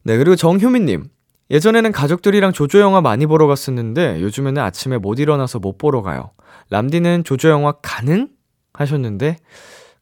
네, 0.02 0.16
그리고 0.16 0.34
정효민님. 0.34 1.04
예전에는 1.50 1.92
가족들이랑 1.92 2.52
조조 2.52 2.80
영화 2.80 3.00
많이 3.00 3.26
보러 3.26 3.46
갔었는데 3.46 4.20
요즘에는 4.20 4.62
아침에 4.62 4.98
못 4.98 5.18
일어나서 5.18 5.58
못 5.58 5.78
보러 5.78 6.02
가요. 6.02 6.30
람디는 6.70 7.24
조조 7.24 7.48
영화 7.48 7.72
가능? 7.82 8.28
하셨는데 8.72 9.36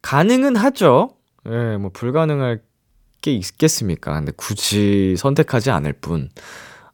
가능은 0.03 0.57
하죠. 0.57 1.11
예, 1.47 1.51
네, 1.51 1.77
뭐 1.79 1.91
불가능할 1.93 2.61
게 3.21 3.33
있겠습니까? 3.33 4.15
근데 4.15 4.33
굳이 4.37 5.17
선택하지 5.17 5.71
않을 5.71 5.95
뿐. 5.95 6.31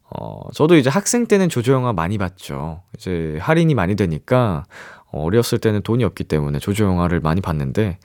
어, 0.09 0.49
저도 0.53 0.75
이제 0.75 0.89
학생 0.89 1.25
때는 1.27 1.49
조조 1.49 1.73
영화 1.73 1.93
많이 1.93 2.17
봤죠. 2.17 2.83
이제 2.95 3.37
할인이 3.41 3.73
많이 3.73 3.95
되니까 3.95 4.65
어렸을 5.11 5.59
때는 5.59 5.81
돈이 5.81 6.03
없기 6.03 6.25
때문에 6.25 6.59
조조 6.59 6.85
영화를 6.85 7.19
많이 7.19 7.41
봤는데 7.41 7.99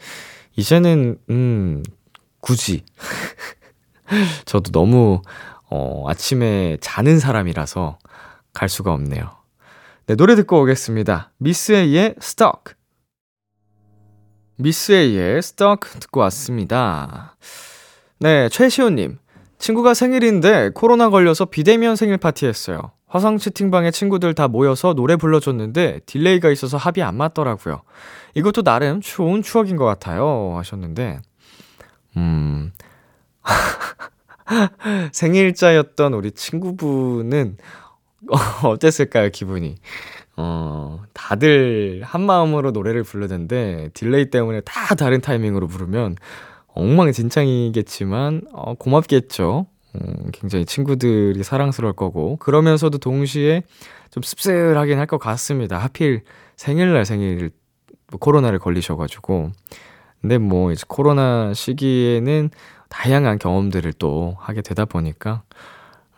이제는 0.57 1.19
음 1.31 1.83
굳이 2.41 2.85
저도 4.45 4.73
너무 4.73 5.23
어, 5.69 6.05
아침에 6.09 6.79
자는 6.81 7.19
사람이라서 7.19 7.99
갈 8.53 8.69
수가 8.69 8.93
없네요. 8.93 9.31
네, 10.07 10.17
노래 10.17 10.35
듣고 10.35 10.61
오겠습니다. 10.63 11.33
miss 11.39 11.73
A의 11.73 12.17
Stuck. 12.21 12.75
miss 14.57 14.93
A의 14.93 15.39
Stuck 15.39 16.01
듣고 16.01 16.21
왔습니다. 16.21 17.37
네, 18.23 18.51
최시호님. 18.51 19.17
친구가 19.59 19.95
생일인데 19.95 20.73
코로나 20.75 21.09
걸려서 21.09 21.47
비대면 21.47 21.97
생일 21.97 22.19
파티 22.19 22.45
했어요. 22.45 22.93
화상 23.07 23.39
채팅방에 23.39 23.91
친구들 23.91 24.35
다 24.35 24.47
모여서 24.47 24.93
노래 24.93 25.17
불러줬는데 25.17 26.01
딜레이가 26.05 26.51
있어서 26.51 26.77
합이 26.77 27.03
안 27.03 27.17
맞더라고요. 27.17 27.81
이것도 28.35 28.63
나름 28.63 29.01
좋은 29.01 29.43
추억인 29.43 29.77
것 29.77 29.87
같아요. 29.87 30.55
하셨는데, 30.59 31.21
음, 32.19 32.73
생일자였던 35.13 36.13
우리 36.13 36.33
친구분은 36.33 37.57
어땠을까요, 38.65 39.31
기분이? 39.31 39.77
어, 40.37 41.03
다들 41.15 42.03
한 42.05 42.21
마음으로 42.21 42.71
노래를 42.71 43.03
부르는데 43.03 43.89
딜레이 43.95 44.29
때문에 44.29 44.61
다 44.61 44.95
다른 44.95 45.23
타이밍으로 45.23 45.69
부르면 45.69 46.17
엉망진창이겠지만 46.75 48.43
어, 48.53 48.75
고맙겠죠. 48.75 49.67
음, 49.97 50.31
굉장히 50.33 50.65
친구들이 50.65 51.43
사랑스러울 51.43 51.95
거고 51.95 52.37
그러면서도 52.37 52.99
동시에 52.99 53.63
좀 54.11 54.23
씁쓸하긴 54.23 54.99
할 54.99 55.07
것 55.07 55.19
같습니다. 55.19 55.79
하필 55.79 56.23
생일날 56.57 57.05
생일 57.05 57.51
뭐 58.11 58.19
코로나를 58.19 58.59
걸리셔가지고 58.59 59.51
근데 60.21 60.39
뭐 60.39 60.71
이제 60.73 60.85
코로나 60.87 61.53
시기에는 61.55 62.51
다양한 62.89 63.39
경험들을 63.39 63.93
또 63.95 64.37
하게 64.39 64.63
되다 64.63 64.85
보니까 64.85 65.43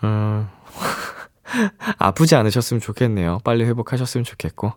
음, 0.04 0.48
아프지 1.98 2.34
않으셨으면 2.34 2.80
좋겠네요. 2.80 3.38
빨리 3.44 3.64
회복하셨으면 3.64 4.24
좋겠고. 4.24 4.72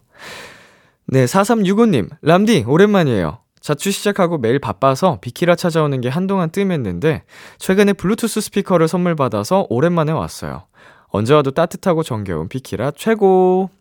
네, 1.07 1.25
4365님, 1.25 2.09
람디, 2.21 2.65
오랜만이에요. 2.67 3.39
자취 3.65 3.89
시작하고 3.89 4.37
매일 4.37 4.59
바빠서 4.59 5.17
비키라 5.21 5.55
찾아오는 5.55 5.99
게 5.99 6.07
한동안 6.07 6.51
뜸했는데, 6.51 7.23
최근에 7.57 7.93
블루투스 7.93 8.39
스피커를 8.39 8.87
선물 8.87 9.15
받아서 9.15 9.65
오랜만에 9.71 10.11
왔어요. 10.11 10.67
언제 11.07 11.33
와도 11.33 11.49
따뜻하고 11.49 12.03
정겨운 12.03 12.47
비키라 12.47 12.91
최고! 12.91 13.71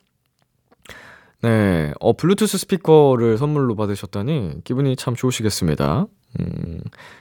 네, 1.42 1.92
어, 2.00 2.14
블루투스 2.14 2.56
스피커를 2.56 3.36
선물로 3.36 3.76
받으셨다니 3.76 4.64
기분이 4.64 4.96
참 4.96 5.14
좋으시겠습니다. 5.14 6.06
음, 6.40 6.80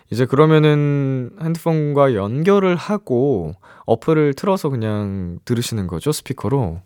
이제 0.10 0.26
그러면은 0.26 1.32
핸드폰과 1.42 2.16
연결을 2.16 2.78
하고 2.78 3.56
어플을 3.86 4.36
틀어서 4.36 4.70
그냥 4.70 5.38
들으시는 5.44 5.88
거죠, 5.88 6.14
스피커로. 6.14 6.80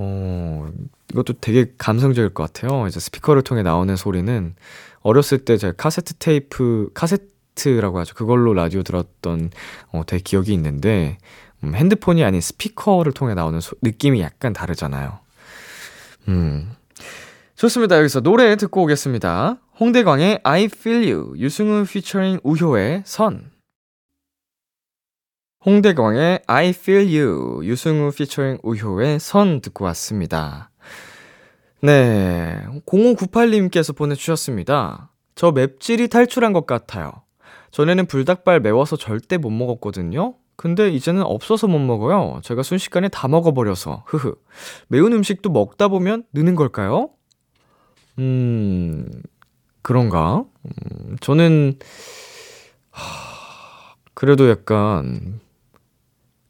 어, 0.00 0.70
이것도 1.10 1.34
되게 1.40 1.72
감성적일 1.76 2.32
것 2.32 2.44
같아요. 2.44 2.86
이제 2.86 3.00
스피커를 3.00 3.42
통해 3.42 3.62
나오는 3.62 3.94
소리는 3.96 4.54
어렸을 5.00 5.38
때 5.38 5.56
제가 5.56 5.74
카세트 5.76 6.14
테이프, 6.14 6.88
카세트라고 6.94 7.98
하죠. 7.98 8.14
그걸로 8.14 8.54
라디오 8.54 8.84
들었던 8.84 9.50
어, 9.92 10.02
되게 10.06 10.22
기억이 10.22 10.54
있는데, 10.54 11.18
음, 11.64 11.74
핸드폰이 11.74 12.22
아닌 12.22 12.40
스피커를 12.40 13.12
통해 13.12 13.34
나오는 13.34 13.60
소, 13.60 13.74
느낌이 13.82 14.20
약간 14.20 14.52
다르잖아요. 14.52 15.18
음. 16.28 16.70
좋습니다. 17.56 17.98
여기서 17.98 18.20
노래 18.20 18.54
듣고 18.54 18.84
오겠습니다. 18.84 19.58
홍대광의 19.80 20.40
I 20.44 20.64
Feel 20.64 21.10
You, 21.10 21.32
유승우 21.38 21.84
피처링 21.86 22.38
우효의 22.44 23.02
선. 23.04 23.50
홍대광의 25.66 26.42
I 26.46 26.68
Feel 26.68 27.06
You, 27.06 27.60
유승우 27.64 28.12
피처링 28.12 28.58
우효의 28.62 29.18
선 29.18 29.60
듣고 29.60 29.84
왔습니다. 29.86 30.70
네, 31.82 32.62
0598님께서 32.86 33.94
보내주셨습니다. 33.96 35.10
저 35.34 35.50
맵찔이 35.50 36.08
탈출한 36.08 36.52
것 36.52 36.66
같아요. 36.66 37.10
전에는 37.72 38.06
불닭발 38.06 38.60
매워서 38.60 38.96
절대 38.96 39.36
못 39.36 39.50
먹었거든요. 39.50 40.34
근데 40.56 40.90
이제는 40.90 41.22
없어서 41.22 41.66
못 41.66 41.78
먹어요. 41.80 42.40
제가 42.42 42.62
순식간에 42.62 43.08
다 43.08 43.28
먹어버려서. 43.28 44.04
흐흐. 44.06 44.36
매운 44.88 45.12
음식도 45.12 45.50
먹다 45.50 45.88
보면 45.88 46.24
느는 46.32 46.54
걸까요? 46.54 47.10
음, 48.18 49.08
그런가? 49.82 50.44
음, 50.64 51.16
저는, 51.20 51.78
하, 52.90 53.94
그래도 54.14 54.48
약간, 54.48 55.40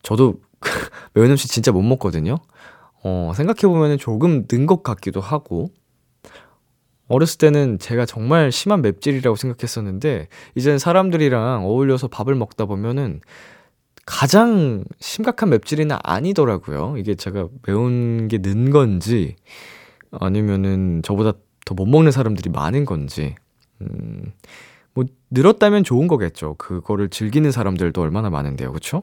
저도 0.09 0.41
매운 1.13 1.31
음식 1.31 1.51
진짜 1.51 1.71
못 1.71 1.83
먹거든요? 1.83 2.39
어, 3.05 3.33
생각해보면 3.37 3.99
조금 3.99 4.47
는 4.49 4.67
것 4.67 4.83
같기도 4.83 5.21
하고, 5.21 5.69
어렸을 7.09 7.37
때는 7.39 7.79
제가 7.79 8.07
정말 8.07 8.51
심한 8.51 8.81
맵찔이라고 8.83 9.37
생각했었는데, 9.37 10.29
이제는 10.55 10.79
사람들이랑 10.79 11.67
어울려서 11.67 12.09
밥을 12.09 12.35
먹다 12.35 12.65
보면은, 12.65 13.21
가장 14.07 14.85
심각한 15.01 15.51
맵찔이는 15.51 15.97
아니더라고요. 16.03 16.97
이게 16.97 17.15
제가 17.15 17.49
매운 17.67 18.29
게 18.29 18.39
는 18.39 18.71
건지, 18.71 19.37
아니면은 20.13 21.03
저보다 21.05 21.33
더 21.67 21.75
못 21.75 21.87
먹는 21.87 22.13
사람들이 22.13 22.49
많은 22.51 22.87
건지, 22.87 23.35
음, 23.83 24.33
뭐, 24.95 25.05
늘었다면 25.31 25.85
좋은 25.85 26.09
거겠죠. 26.09 26.55
그거를 26.57 27.11
즐기는 27.11 27.51
사람들도 27.53 28.01
얼마나 28.01 28.31
많은데요. 28.31 28.73
그쵸? 28.73 29.03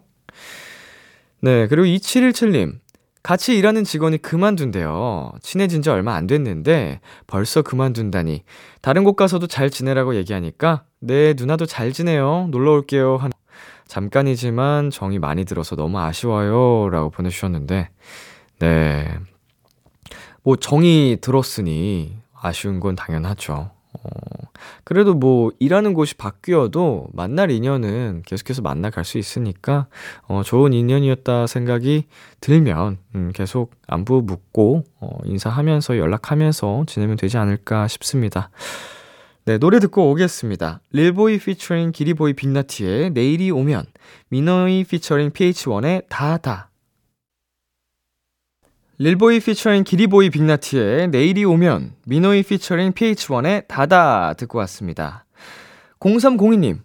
네, 1.42 1.68
그리고 1.68 1.86
2717님. 1.86 2.80
같이 3.24 3.58
일하는 3.58 3.84
직원이 3.84 4.20
그만둔대요. 4.20 5.32
친해진 5.42 5.82
지 5.82 5.90
얼마 5.90 6.14
안 6.14 6.28
됐는데 6.28 7.00
벌써 7.26 7.64
그만둔다니. 7.64 8.44
다른 8.82 9.04
곳 9.04 9.16
가서도 9.16 9.48
잘 9.48 9.72
지내라고 9.72 10.16
얘기하니까 10.16 10.84
네, 11.00 11.34
누나도 11.36 11.66
잘 11.66 11.92
지내요. 11.92 12.50
놀러 12.52 12.74
올게요. 12.74 13.18
한 13.18 13.32
잠깐이지만 13.88 14.90
정이 14.90 15.20
많이 15.20 15.46
들어서 15.46 15.76
너무 15.76 16.00
아쉬워요. 16.00 16.90
라고 16.90 17.10
보내주셨는데, 17.10 17.90
네. 18.60 19.18
뭐 20.44 20.56
정이 20.56 21.18
들었으니 21.22 22.18
아쉬운 22.34 22.80
건 22.80 22.96
당연하죠. 22.96 23.72
어, 24.04 24.48
그래도 24.84 25.14
뭐 25.14 25.52
일하는 25.60 25.94
곳이 25.94 26.16
바뀌어도 26.16 27.08
만날 27.14 27.52
인연은 27.52 28.24
계속해서 28.26 28.62
만나 28.62 28.90
갈 28.90 29.06
수 29.06 29.18
있으니까 29.18 29.88
어, 30.28 30.42
좋은 30.44 30.74
인연이었다 30.74 31.48
생각이 31.48 32.06
들면 32.42 32.98
음, 33.16 33.32
계속 33.34 33.72
안부 33.88 34.24
묻고 34.26 34.84
어, 35.00 35.18
인사하면서 35.24 35.98
연락하면서 35.98 36.86
지내면 36.88 37.18
되지 37.18 37.38
않을까 37.38 37.88
싶습니다. 37.88 38.50
네, 39.46 39.60
노래 39.60 39.80
듣고 39.80 40.10
오겠습니다. 40.10 40.82
릴보이 40.92 41.38
피처링 41.38 41.92
기리보이 41.92 42.34
빅나티의 42.34 43.12
내일이 43.12 43.52
오면 43.52 43.86
미노이 44.30 44.84
피처링 44.86 45.30
pH-1의 45.30 46.06
다다 46.10 46.72
릴보이 48.98 49.42
피처링 49.42 49.84
기리보이 49.84 50.30
빅나티의 50.30 51.10
내일이 51.10 51.44
오면 51.44 51.96
미노이 52.06 52.44
피처링 52.44 52.94
pH-1의 52.94 53.68
다다 53.68 54.34
듣고 54.34 54.58
왔습니다. 54.60 55.26
0302님 56.00 56.80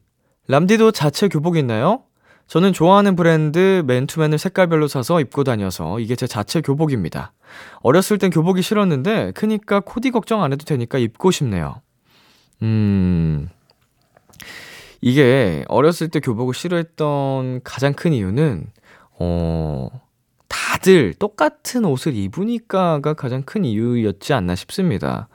람디도 0.48 0.90
자체 0.90 1.28
교복 1.28 1.56
있나요? 1.56 2.02
저는 2.48 2.72
좋아하는 2.72 3.14
브랜드 3.14 3.84
맨투맨을 3.86 4.38
색깔별로 4.38 4.88
사서 4.88 5.20
입고 5.20 5.44
다녀서 5.44 6.00
이게 6.00 6.16
제 6.16 6.26
자체 6.26 6.60
교복입니다. 6.60 7.32
어렸을 7.80 8.18
땐 8.18 8.30
교복이 8.30 8.60
싫었는데 8.60 9.30
크니까 9.32 9.78
코디 9.78 10.10
걱정 10.10 10.42
안 10.42 10.52
해도 10.52 10.64
되니까 10.64 10.98
입고 10.98 11.30
싶네요. 11.30 11.80
음... 12.62 13.48
이게 15.00 15.64
어렸을 15.68 16.08
때 16.08 16.18
교복을 16.18 16.52
싫어했던 16.52 17.60
가장 17.62 17.94
큰 17.94 18.12
이유는 18.12 18.66
어... 19.20 19.88
다들 20.50 21.14
똑같은 21.14 21.84
옷을 21.86 22.14
입으니까가 22.14 23.14
가장 23.14 23.42
큰 23.42 23.64
이유였지 23.64 24.34
않나 24.34 24.54
싶습니다. 24.56 25.28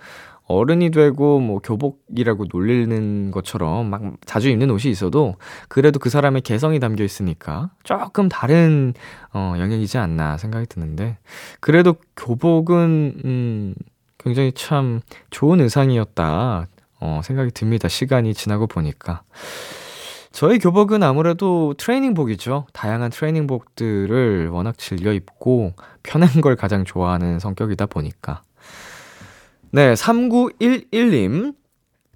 어른이 0.47 0.91
되고 0.91 1.39
뭐 1.39 1.59
교복이라고 1.59 2.45
놀리는 2.51 3.31
것처럼 3.31 3.89
막 3.89 4.01
자주 4.25 4.49
입는 4.49 4.69
옷이 4.69 4.91
있어도 4.91 5.35
그래도 5.69 5.97
그 5.97 6.11
사람의 6.11 6.41
개성이 6.41 6.79
담겨 6.79 7.03
있으니까 7.03 7.71
조금 7.83 8.29
다른 8.29 8.93
어 9.33 9.55
영역이지 9.57 9.97
않나 9.97 10.37
생각이 10.37 10.67
드는데 10.67 11.17
그래도 11.61 11.95
교복은 12.15 13.21
음 13.25 13.75
굉장히 14.19 14.51
참 14.51 15.01
좋은 15.31 15.61
의상이었다 15.61 16.67
어 16.99 17.21
생각이 17.23 17.51
듭니다. 17.51 17.87
시간이 17.87 18.33
지나고 18.33 18.67
보니까. 18.67 19.23
저희 20.35 20.59
교복은 20.59 21.01
아무래도 21.01 21.73
트레이닝복이죠. 21.77 22.67
다양한 22.73 23.09
트레이닝복들을 23.09 24.49
워낙 24.49 24.77
즐겨 24.77 25.13
입고 25.13 25.71
편한 26.03 26.27
걸 26.41 26.57
가장 26.57 26.83
좋아하는 26.83 27.39
성격이다 27.39 27.85
보니까. 27.85 28.41
네, 29.71 29.93
3911님. 29.93 31.55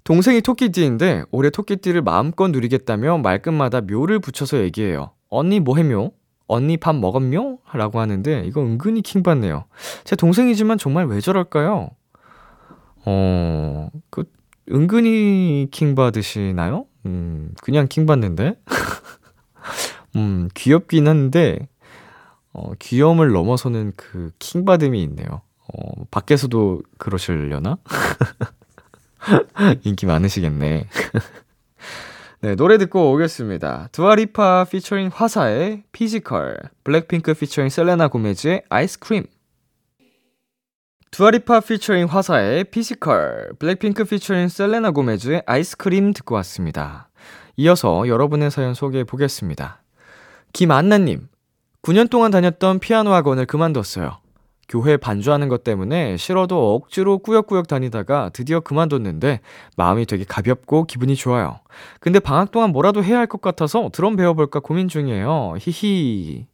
동생이 0.04 0.42
토끼띠인데 0.42 1.24
올해 1.30 1.48
토끼띠를 1.48 2.02
마음껏 2.02 2.48
누리겠다며 2.48 3.16
말끝마다 3.16 3.80
묘를 3.80 4.18
붙여서 4.18 4.58
얘기해요. 4.64 5.12
언니 5.30 5.58
뭐 5.58 5.78
해 5.78 5.82
묘? 5.82 6.12
언니 6.46 6.76
밥 6.76 6.94
먹었묘? 6.96 7.60
라고 7.72 8.00
하는데 8.00 8.42
이거 8.44 8.60
은근히 8.60 9.00
킹받네요. 9.00 9.64
제 10.04 10.14
동생이지만 10.14 10.76
정말 10.76 11.06
왜 11.06 11.20
저럴까요? 11.20 11.88
어, 13.06 13.88
그 14.10 14.24
은근히 14.70 15.68
킹 15.70 15.94
받으시나요? 15.94 16.84
음, 17.06 17.54
그냥 17.62 17.86
킹 17.88 18.06
받는데? 18.06 18.56
음, 20.16 20.48
귀엽긴 20.54 21.08
한데, 21.08 21.68
어, 22.52 22.72
귀여움을 22.78 23.30
넘어서는 23.30 23.92
그 23.96 24.30
킹받음이 24.38 25.02
있네요. 25.04 25.42
어, 25.72 26.04
밖에서도 26.10 26.82
그러시려나? 26.98 27.78
인기 29.84 30.06
많으시겠네. 30.06 30.88
네, 32.42 32.54
노래 32.54 32.78
듣고 32.78 33.12
오겠습니다. 33.12 33.88
두아 33.92 34.24
리파 34.24 34.66
피처링 34.70 35.10
화사의 35.12 35.84
Physical, 35.92 36.58
블랙핑크 36.84 37.34
피처링 37.34 37.68
셀레나 37.68 38.08
고메즈의 38.08 38.62
Ice 38.68 38.87
Cream. 38.87 39.24
두아 41.10 41.31
리파 41.31 41.60
피처링 41.60 42.06
화사의 42.06 42.64
Physical, 42.64 43.52
블랙핑크 43.58 44.04
피처링 44.04 44.48
셀레나 44.48 44.92
고메즈의 44.92 45.42
Ice 45.44 45.70
Cream 45.70 46.12
듣고 46.12 46.36
왔습니다. 46.36 47.08
이어서 47.56 48.06
여러분의 48.06 48.50
사연 48.50 48.74
소개해 48.74 49.04
보겠습니다. 49.04 49.82
김안나님, 50.52 51.28
9년 51.82 52.08
동안 52.10 52.30
다녔던 52.30 52.78
피아노 52.78 53.12
학원을 53.12 53.46
그만뒀어요. 53.46 54.18
교회 54.68 54.96
반주하는 54.96 55.48
것 55.48 55.64
때문에 55.64 56.16
싫어도 56.16 56.76
억지로 56.76 57.18
꾸역꾸역 57.18 57.66
다니다가 57.66 58.30
드디어 58.32 58.60
그만뒀는데 58.60 59.40
마음이 59.76 60.06
되게 60.06 60.22
가볍고 60.24 60.84
기분이 60.84 61.16
좋아요. 61.16 61.58
근데 61.98 62.20
방학 62.20 62.52
동안 62.52 62.70
뭐라도 62.70 63.02
해야 63.02 63.18
할 63.18 63.26
것 63.26 63.40
같아서 63.40 63.90
드럼 63.92 64.14
배워볼까 64.14 64.60
고민 64.60 64.86
중이에요. 64.86 65.54
히히. 65.58 66.46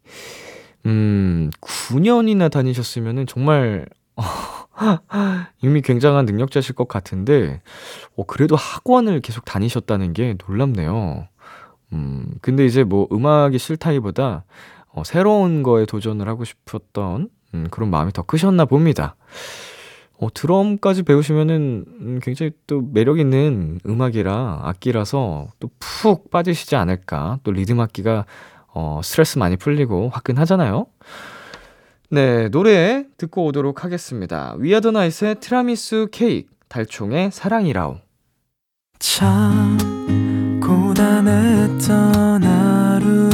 음, 0.87 1.51
9년이나 1.61 2.51
다니셨으면은 2.51 3.27
정말, 3.27 3.87
이미 5.62 5.83
굉장한 5.83 6.27
능력자실 6.27 6.75
것 6.75 6.89
같은데, 6.89 7.61
어, 8.17 8.25
그래도 8.25 8.57
학원을 8.57 9.21
계속 9.21 9.45
다니셨다는 9.45 10.12
게 10.12 10.37
놀랍네요. 10.47 11.29
음, 11.93 12.27
근데 12.43 12.67
이제 12.67 12.85
뭐 12.85 13.07
음악이 13.12 13.59
싫다기보다, 13.59 14.45
어, 14.89 15.05
새로운 15.05 15.62
거에 15.62 15.87
도전을 15.87 16.29
하고 16.29 16.45
싶었던 16.45 17.29
음, 17.55 17.69
그런 17.71 17.91
마음이 17.91 18.12
더 18.12 18.23
크셨나 18.23 18.64
봅니다. 18.64 19.17
어, 20.19 20.29
드럼까지 20.33 21.03
배우시면은 21.03 21.85
음, 22.01 22.21
굉장히 22.23 22.53
또 22.67 22.83
매력 22.93 23.19
있는 23.19 23.79
음악이라 23.87 24.61
악기라서 24.64 25.49
또 25.61 25.69
푹 25.79 26.31
빠지시지 26.31 26.77
않을까. 26.77 27.39
또 27.43 27.53
리듬 27.53 27.81
악기가 27.81 28.27
어, 28.69 29.01
스트레스 29.03 29.39
많이 29.39 29.57
풀리고 29.57 30.11
화끈하잖아요. 30.11 30.87
네, 32.09 32.49
노래 32.51 33.05
듣고 33.19 33.47
오도록 33.47 33.83
하겠습니다. 33.85 34.55
위아더나잇의 34.59 35.41
티라미수 35.41 36.09
케이크, 36.13 36.49
달총의 36.69 37.31
사랑이라오. 37.33 37.97
참 39.01 39.77
고단했던 40.63 42.45
하루 42.45 43.29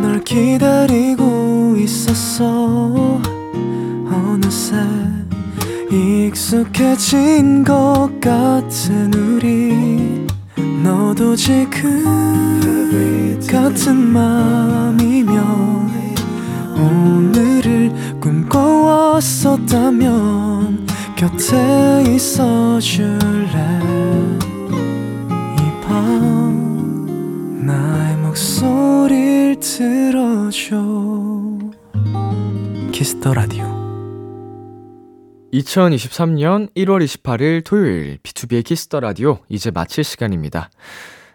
끝널 0.00 0.20
기다리고 0.24 1.76
있었어 1.78 3.20
어느새 4.06 4.76
익숙해진 5.90 7.64
것 7.64 8.10
같은 8.20 9.14
우리 9.14 10.26
너도 10.82 11.36
지금 11.36 12.04
같은 13.48 13.96
맘이면 13.96 15.89
오늘을 16.80 17.90
꿈꿔왔었다면 18.20 20.86
곁에 21.16 22.04
있어 22.14 22.78
줄래? 22.80 23.80
이 25.58 25.62
밤 25.82 27.66
나의 27.66 28.16
목소리를 28.16 29.56
들어줘. 29.60 30.76
Kiss 32.92 33.16
the 33.16 33.34
Radio. 33.34 33.64
2023년 35.52 36.72
1월 36.76 37.04
28일 37.04 37.64
토요일 37.64 38.18
B2B의 38.22 38.64
키스터 38.64 39.00
라디오 39.00 39.38
이제 39.48 39.70
마칠 39.72 40.04
시간입니다. 40.04 40.70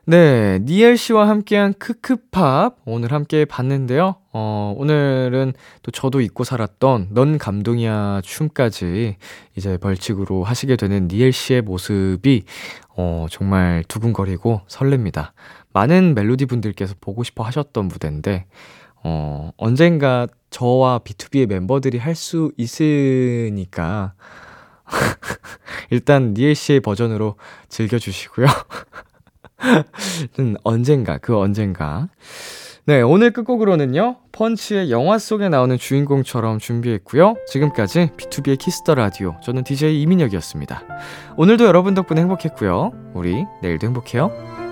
네, 0.08 0.60
니엘 0.60 0.97
씨와 0.97 1.28
함께한 1.30 1.74
크크팝 1.80 2.78
오늘 2.86 3.12
함께 3.12 3.43
봤는데요. 3.43 4.18
어, 4.34 4.76
오늘은 4.78 5.53
또 5.82 5.89
저도 5.89 6.22
잊고 6.22 6.43
살았던 6.43 7.08
넌 7.10 7.39
감동이야 7.39 8.22
춤까지 8.24 9.18
이제 9.56 9.78
벌칙으로 9.78 10.43
하시게 10.43 10.76
되는 10.76 11.08
니엘 11.08 11.32
씨의 11.32 11.64
모습이 11.64 12.43
어, 12.95 13.26
정말 13.32 13.84
두근거리고 13.88 14.62
설렙니다. 14.68 15.32
많은 15.74 16.14
멜로디 16.14 16.45
분들께서 16.45 16.93
보고 17.01 17.24
싶어 17.24 17.43
하셨던 17.43 17.88
무대인데 17.88 18.45
어, 19.03 19.49
언젠가 19.58 20.28
저와 20.51 20.99
B2B의 20.99 21.47
멤버들이 21.47 21.97
할 21.97 22.14
수 22.14 22.51
있으니까 22.58 24.14
일단 25.89 26.36
니엘 26.36 26.53
씨의 26.53 26.82
버전으로 26.82 27.38
즐겨주시고요. 27.70 28.45
음, 30.39 30.55
언젠가, 30.63 31.18
그 31.18 31.38
언젠가. 31.38 32.07
네, 32.88 33.01
오늘 33.01 33.32
끝곡으로는요, 33.32 34.18
펀치의 34.32 34.91
영화 34.91 35.18
속에 35.18 35.49
나오는 35.49 35.76
주인공처럼 35.76 36.59
준비했고요. 36.59 37.36
지금까지 37.47 38.11
B2B의 38.16 38.59
키스터 38.59 38.93
라디오. 38.93 39.36
저는 39.43 39.63
DJ 39.63 40.01
이민혁이었습니다. 40.03 40.84
오늘도 41.36 41.66
여러분 41.66 41.95
덕분에 41.95 42.22
행복했고요. 42.22 42.91
우리 43.16 43.43
내일도 43.63 43.88
행복해요. 43.88 44.64